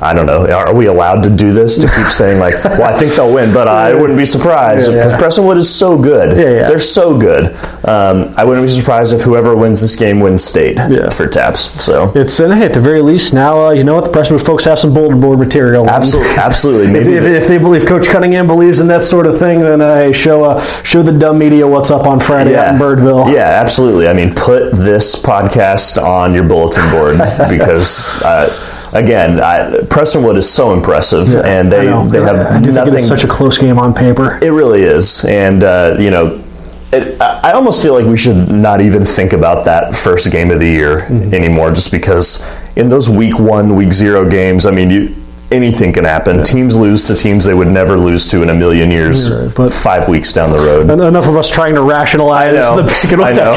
I 0.00 0.12
don't 0.12 0.26
know. 0.26 0.50
Are 0.50 0.74
we 0.74 0.86
allowed 0.86 1.22
to 1.24 1.30
do 1.30 1.52
this 1.52 1.76
to 1.78 1.86
keep 1.86 2.06
saying 2.06 2.40
like, 2.40 2.54
well, 2.64 2.84
I 2.84 2.92
think 2.92 3.12
they'll 3.12 3.32
win, 3.32 3.52
but 3.52 3.68
I 3.68 3.94
wouldn't 3.94 4.18
be 4.18 4.24
surprised 4.24 4.86
because 4.86 5.12
yeah, 5.12 5.18
yeah. 5.18 5.24
Prestonwood 5.24 5.56
is 5.56 5.72
so 5.72 6.00
good. 6.00 6.36
Yeah, 6.36 6.66
They're 6.66 6.78
so 6.78 7.18
good. 7.18 7.54
Um, 7.86 8.34
I 8.36 8.44
wouldn't 8.44 8.66
be 8.66 8.70
surprised 8.70 9.12
if 9.12 9.22
whoever 9.22 9.56
wins 9.56 9.80
this 9.80 9.96
game 9.96 10.20
wins 10.20 10.42
state 10.42 10.76
for 11.12 11.26
TAPPS. 11.28 11.82
So 11.82 12.12
it's 12.14 12.40
and 12.40 12.52
hey, 12.54 12.66
at 12.66 12.72
the 12.72 12.80
very 12.80 13.02
least 13.02 13.34
now 13.34 13.66
uh, 13.66 13.70
you 13.70 13.84
know 13.84 13.94
what 13.94 14.04
the 14.04 14.10
Prestonwood 14.10 14.44
folks 14.44 14.64
have 14.64 14.78
some 14.78 14.92
bulletin 14.94 15.20
board 15.20 15.38
material. 15.38 15.88
Absolutely, 15.88 16.32
absolutely. 16.36 17.00
if, 17.00 17.06
if, 17.08 17.24
if, 17.24 17.48
they 17.48 17.58
believe 17.58 17.86
Coach 17.86 18.08
Cunningham 18.08 18.46
believes 18.46 18.80
in 18.80 18.86
that 18.88 19.02
sort 19.02 19.26
of 19.26 19.38
thing, 19.38 19.60
then 19.60 19.80
uh, 19.80 20.12
show 20.12 20.44
uh, 20.44 20.60
show 20.82 21.02
the 21.02 21.16
dumb 21.16 21.38
media 21.38 21.66
what's 21.66 21.90
up 21.90 22.06
on 22.06 22.20
Friday 22.20 22.56
out 22.56 22.74
in 22.74 22.80
Birdville. 22.80 23.32
Yeah, 23.32 23.48
absolutely. 23.48 24.08
I 24.08 24.12
mean, 24.12 24.34
put 24.34 24.72
this 24.72 25.16
podcast 25.16 26.02
on 26.02 26.34
your 26.34 26.46
bulletin 26.46 26.88
board 26.90 27.18
because 27.48 28.22
uh, 28.22 28.48
again, 28.92 29.40
I, 29.40 29.80
Prestonwood 29.82 30.36
is 30.36 30.48
so 30.48 30.72
impressive, 30.72 31.28
yeah, 31.28 31.40
and 31.40 31.70
they 31.70 31.84
they 31.84 32.20
have 32.22 32.54
I 32.54 32.60
do 32.60 32.72
nothing. 32.72 32.92
Think 32.92 32.98
it's 33.00 33.08
such 33.08 33.24
a 33.24 33.28
close 33.28 33.58
game 33.58 33.78
on 33.78 33.94
paper. 33.94 34.38
It 34.42 34.50
really 34.50 34.82
is, 34.82 35.24
and 35.24 35.64
uh, 35.64 35.96
you 35.98 36.10
know. 36.10 36.44
It, 36.92 37.20
I 37.20 37.52
almost 37.52 37.82
feel 37.82 37.94
like 37.94 38.04
we 38.04 38.16
should 38.16 38.50
not 38.50 38.80
even 38.80 39.04
think 39.04 39.32
about 39.32 39.64
that 39.66 39.94
first 39.94 40.28
game 40.32 40.50
of 40.50 40.58
the 40.58 40.66
year 40.66 41.02
mm-hmm. 41.02 41.32
anymore, 41.32 41.70
just 41.70 41.92
because 41.92 42.42
in 42.74 42.88
those 42.88 43.08
week 43.08 43.38
one, 43.38 43.76
week 43.76 43.92
zero 43.92 44.28
games, 44.28 44.66
I 44.66 44.72
mean, 44.72 44.90
you 44.90 45.14
anything 45.50 45.92
can 45.92 46.04
happen. 46.04 46.38
Yeah. 46.38 46.42
Teams 46.44 46.76
lose 46.76 47.04
to 47.06 47.14
teams 47.14 47.44
they 47.44 47.54
would 47.54 47.68
never 47.68 47.98
lose 47.98 48.26
to 48.30 48.42
in 48.42 48.50
a 48.50 48.54
million 48.54 48.90
years. 48.90 49.30
Right, 49.30 49.54
but 49.54 49.72
five 49.72 50.08
weeks 50.08 50.32
down 50.32 50.52
the 50.52 50.58
road. 50.58 50.90
Enough 50.90 51.26
of 51.26 51.36
us 51.36 51.50
trying 51.50 51.74
to 51.74 51.82
rationalize 51.82 52.64
the 52.76 52.82
pick 52.82 53.18
I 53.18 53.32
know. 53.32 53.52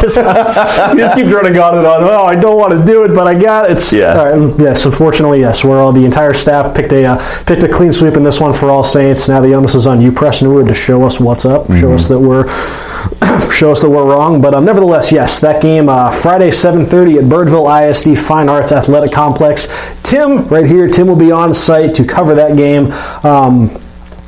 we 0.94 1.00
just 1.02 1.16
keep 1.16 1.28
running 1.28 1.58
on 1.58 1.78
and 1.78 1.86
on. 1.86 2.04
Oh, 2.04 2.24
I 2.24 2.36
don't 2.36 2.58
want 2.58 2.74
to 2.78 2.84
do 2.84 3.04
it, 3.04 3.14
but 3.14 3.28
I 3.28 3.36
got 3.36 3.66
it. 3.66 3.74
It's, 3.74 3.94
yeah. 3.94 4.16
Right, 4.16 4.60
yes, 4.60 4.86
unfortunately, 4.86 5.40
yes. 5.40 5.64
We're 5.64 5.82
all 5.82 5.94
the 5.94 6.06
entire 6.06 6.34
staff 6.34 6.76
picked 6.76 6.92
a 6.94 7.06
uh, 7.06 7.44
picked 7.46 7.64
a 7.64 7.70
clean 7.70 7.94
sweep 7.94 8.16
in 8.16 8.24
this 8.24 8.40
one 8.42 8.54
for 8.54 8.70
All 8.70 8.84
Saints. 8.84 9.28
Now 9.28 9.42
the 9.42 9.54
onus 9.54 9.76
is 9.76 9.88
on 9.88 10.02
you, 10.02 10.12
Prestonwood, 10.12 10.68
to 10.68 10.74
show 10.74 11.04
us 11.04 11.20
what's 11.20 11.46
up. 11.46 11.64
Mm-hmm. 11.64 11.80
Show 11.80 11.94
us 11.94 12.08
that 12.08 12.20
we're 12.20 12.48
show 13.52 13.72
us 13.72 13.82
that 13.82 13.90
we're 13.90 14.06
wrong. 14.06 14.42
But 14.42 14.54
um, 14.54 14.66
nevertheless, 14.66 15.12
yes, 15.12 15.40
that 15.42 15.62
game 15.62 15.90
uh, 15.90 16.12
Friday 16.12 16.50
7:30 16.50 17.18
at 17.18 17.24
Birdville 17.26 17.90
ISD 17.90 18.18
Fine 18.18 18.50
Arts 18.50 18.72
Athletic 18.72 19.12
Complex. 19.12 19.68
Tim, 20.04 20.48
right 20.48 20.66
here, 20.66 20.88
Tim 20.90 21.08
will 21.08 21.16
be 21.16 21.32
on 21.32 21.54
site 21.54 21.83
to 21.92 22.06
cover 22.06 22.36
that 22.36 22.56
game. 22.56 22.92
Um, 23.24 23.83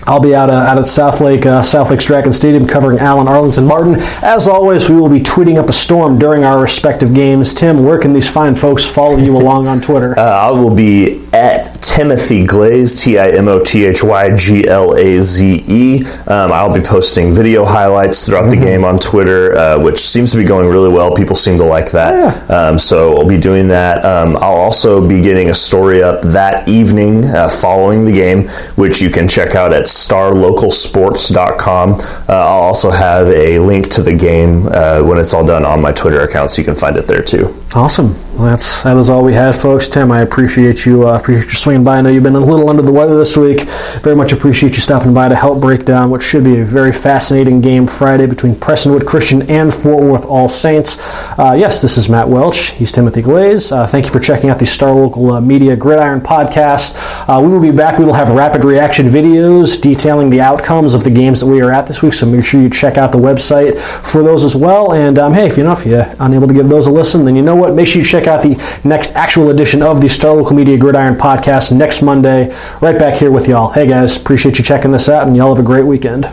I'll 0.07 0.19
be 0.19 0.35
out, 0.35 0.49
uh, 0.49 0.53
out 0.53 0.77
at 0.77 0.85
Southlake, 0.85 1.45
uh, 1.45 1.63
South 1.63 1.89
Lake 1.89 1.99
Dragon 1.99 2.31
Stadium 2.31 2.67
covering 2.67 2.99
Allen 2.99 3.27
Arlington 3.27 3.65
Martin. 3.65 3.95
As 4.21 4.47
always, 4.47 4.89
we 4.89 4.95
will 4.97 5.09
be 5.09 5.19
tweeting 5.19 5.57
up 5.57 5.67
a 5.67 5.73
storm 5.73 6.19
during 6.19 6.43
our 6.43 6.61
respective 6.61 7.13
games. 7.13 7.53
Tim, 7.53 7.83
where 7.83 7.97
can 7.97 8.13
these 8.13 8.29
fine 8.29 8.53
folks 8.53 8.85
follow 8.85 9.17
you 9.17 9.35
along 9.35 9.67
on 9.67 9.81
Twitter? 9.81 10.15
Uh, 10.25 10.49
I 10.49 10.51
will 10.51 10.73
be 10.73 11.25
at 11.33 11.75
Timothy 11.81 12.45
Glaze, 12.45 13.03
T 13.03 13.19
I 13.19 13.29
M 13.31 13.47
O 13.47 13.59
T 13.59 13.85
H 13.85 14.03
Y 14.03 14.35
G 14.35 14.67
L 14.67 14.95
A 14.95 15.21
Z 15.21 15.63
E. 15.67 16.03
Um, 16.27 16.51
I'll 16.51 16.73
be 16.73 16.81
posting 16.81 17.33
video 17.33 17.63
highlights 17.63 18.25
throughout 18.25 18.45
mm-hmm. 18.45 18.59
the 18.59 18.65
game 18.65 18.83
on 18.83 18.97
Twitter, 18.97 19.55
uh, 19.55 19.79
which 19.79 19.97
seems 19.97 20.31
to 20.31 20.37
be 20.37 20.43
going 20.43 20.67
really 20.67 20.89
well. 20.89 21.13
People 21.13 21.35
seem 21.35 21.57
to 21.57 21.63
like 21.63 21.91
that. 21.91 22.15
Yeah. 22.49 22.55
Um, 22.55 22.77
so 22.77 23.17
I'll 23.17 23.27
be 23.27 23.37
doing 23.37 23.67
that. 23.67 24.03
Um, 24.03 24.35
I'll 24.37 24.55
also 24.55 25.05
be 25.07 25.21
getting 25.21 25.49
a 25.49 25.53
story 25.53 26.01
up 26.01 26.21
that 26.23 26.67
evening 26.67 27.23
uh, 27.25 27.49
following 27.49 28.05
the 28.05 28.11
game, 28.11 28.47
which 28.75 29.01
you 29.01 29.09
can 29.09 29.27
check 29.27 29.55
out 29.55 29.71
at 29.71 29.87
starlocalsports.com. 29.95 31.93
Uh, 31.93 31.97
I'll 32.29 32.63
also 32.63 32.91
have 32.91 33.27
a 33.27 33.59
link 33.59 33.89
to 33.89 34.01
the 34.01 34.13
game 34.13 34.67
uh, 34.67 35.01
when 35.01 35.17
it's 35.17 35.33
all 35.33 35.45
done 35.45 35.65
on 35.65 35.81
my 35.81 35.91
Twitter 35.91 36.21
account, 36.21 36.51
so 36.51 36.61
you 36.61 36.65
can 36.65 36.75
find 36.75 36.97
it 36.97 37.07
there 37.07 37.23
too. 37.23 37.53
Awesome. 37.73 38.15
Well, 38.35 38.47
that's 38.47 38.83
that 38.83 38.97
is 38.97 39.09
all 39.09 39.23
we 39.23 39.33
had, 39.33 39.55
folks. 39.55 39.87
Tim, 39.87 40.11
I 40.11 40.19
appreciate 40.19 40.85
you. 40.85 41.07
Uh, 41.07 41.13
appreciate 41.15 41.47
you 41.47 41.55
swinging 41.57 41.85
by. 41.85 41.99
I 41.99 42.01
know 42.01 42.09
you've 42.09 42.23
been 42.23 42.35
a 42.35 42.39
little 42.39 42.69
under 42.69 42.81
the 42.81 42.91
weather 42.91 43.17
this 43.17 43.37
week. 43.37 43.61
Very 44.01 44.13
much 44.17 44.33
appreciate 44.33 44.75
you 44.75 44.81
stopping 44.81 45.13
by 45.13 45.29
to 45.29 45.35
help 45.35 45.61
break 45.61 45.85
down 45.85 46.09
what 46.09 46.21
should 46.21 46.43
be 46.43 46.59
a 46.59 46.65
very 46.65 46.91
fascinating 46.91 47.61
game 47.61 47.87
Friday 47.87 48.25
between 48.25 48.53
Prestonwood 48.53 49.05
Christian 49.05 49.49
and 49.49 49.73
Fort 49.73 50.03
Worth 50.03 50.25
All 50.25 50.49
Saints. 50.49 50.97
Uh, 51.39 51.55
yes, 51.57 51.81
this 51.81 51.97
is 51.97 52.09
Matt 52.09 52.27
Welch. 52.27 52.71
He's 52.71 52.91
Timothy 52.91 53.21
Glaze. 53.21 53.71
Uh, 53.71 53.87
thank 53.87 54.05
you 54.05 54.11
for 54.11 54.19
checking 54.19 54.49
out 54.49 54.59
the 54.59 54.65
Star 54.65 54.91
Local 54.93 55.31
uh, 55.31 55.39
Media 55.39 55.73
Gridiron 55.77 56.19
podcast. 56.19 56.97
Uh, 57.29 57.39
we 57.39 57.47
will 57.47 57.61
be 57.61 57.71
back. 57.71 57.99
We 57.99 58.03
will 58.03 58.11
have 58.11 58.31
rapid 58.31 58.65
reaction 58.65 59.05
videos 59.05 59.81
detailing 59.81 60.29
the 60.29 60.41
outcomes 60.41 60.93
of 60.93 61.05
the 61.05 61.09
games 61.09 61.39
that 61.39 61.47
we 61.47 61.61
are 61.61 61.71
at 61.71 61.87
this 61.87 62.01
week. 62.01 62.13
So 62.13 62.25
make 62.25 62.43
sure 62.43 62.61
you 62.61 62.69
check 62.69 62.97
out 62.97 63.13
the 63.13 63.17
website 63.17 63.79
for 63.79 64.23
those 64.23 64.43
as 64.43 64.57
well. 64.57 64.91
And 64.91 65.17
um, 65.19 65.31
hey, 65.31 65.47
if 65.47 65.55
you 65.55 65.63
know 65.63 65.71
if 65.71 65.85
you're 65.85 66.05
unable 66.19 66.49
to 66.49 66.53
give 66.53 66.67
those 66.67 66.87
a 66.87 66.91
listen, 66.91 67.23
then 67.23 67.37
you 67.37 67.41
know 67.41 67.55
what? 67.55 67.73
Make 67.73 67.87
sure 67.87 68.01
you 68.01 68.05
check 68.25 68.33
out 68.33 68.43
the 68.43 68.87
next 68.87 69.15
actual 69.15 69.49
edition 69.49 69.81
of 69.81 70.01
the 70.01 70.09
Star 70.09 70.33
Local 70.33 70.55
Media 70.55 70.77
Gridiron 70.77 71.15
podcast 71.15 71.75
next 71.75 72.01
Monday. 72.01 72.55
Right 72.81 72.97
back 72.97 73.17
here 73.17 73.31
with 73.31 73.47
y'all. 73.47 73.71
Hey 73.71 73.87
guys, 73.87 74.17
appreciate 74.17 74.57
you 74.57 74.63
checking 74.63 74.91
this 74.91 75.07
out, 75.09 75.27
and 75.27 75.35
y'all 75.35 75.53
have 75.53 75.63
a 75.63 75.67
great 75.67 75.85
weekend. 75.85 76.27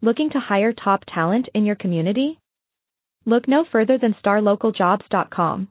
Looking 0.00 0.30
to 0.30 0.38
hire 0.38 0.72
top 0.72 1.02
talent 1.12 1.48
in 1.54 1.66
your 1.66 1.74
community? 1.74 2.38
Look 3.26 3.48
no 3.48 3.64
further 3.70 3.98
than 3.98 4.14
starlocaljobs.com. 4.24 5.68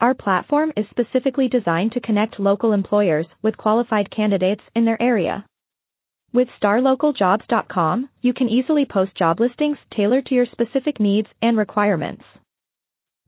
Our 0.00 0.14
platform 0.14 0.72
is 0.76 0.86
specifically 0.90 1.48
designed 1.48 1.92
to 1.92 2.00
connect 2.00 2.40
local 2.40 2.72
employers 2.72 3.26
with 3.42 3.56
qualified 3.56 4.14
candidates 4.14 4.62
in 4.74 4.84
their 4.84 5.00
area. 5.00 5.44
With 6.32 6.48
starlocaljobs.com, 6.62 8.08
you 8.20 8.32
can 8.34 8.48
easily 8.48 8.86
post 8.90 9.16
job 9.16 9.40
listings 9.40 9.78
tailored 9.94 10.26
to 10.26 10.34
your 10.34 10.46
specific 10.52 11.00
needs 11.00 11.28
and 11.42 11.56
requirements. 11.56 12.22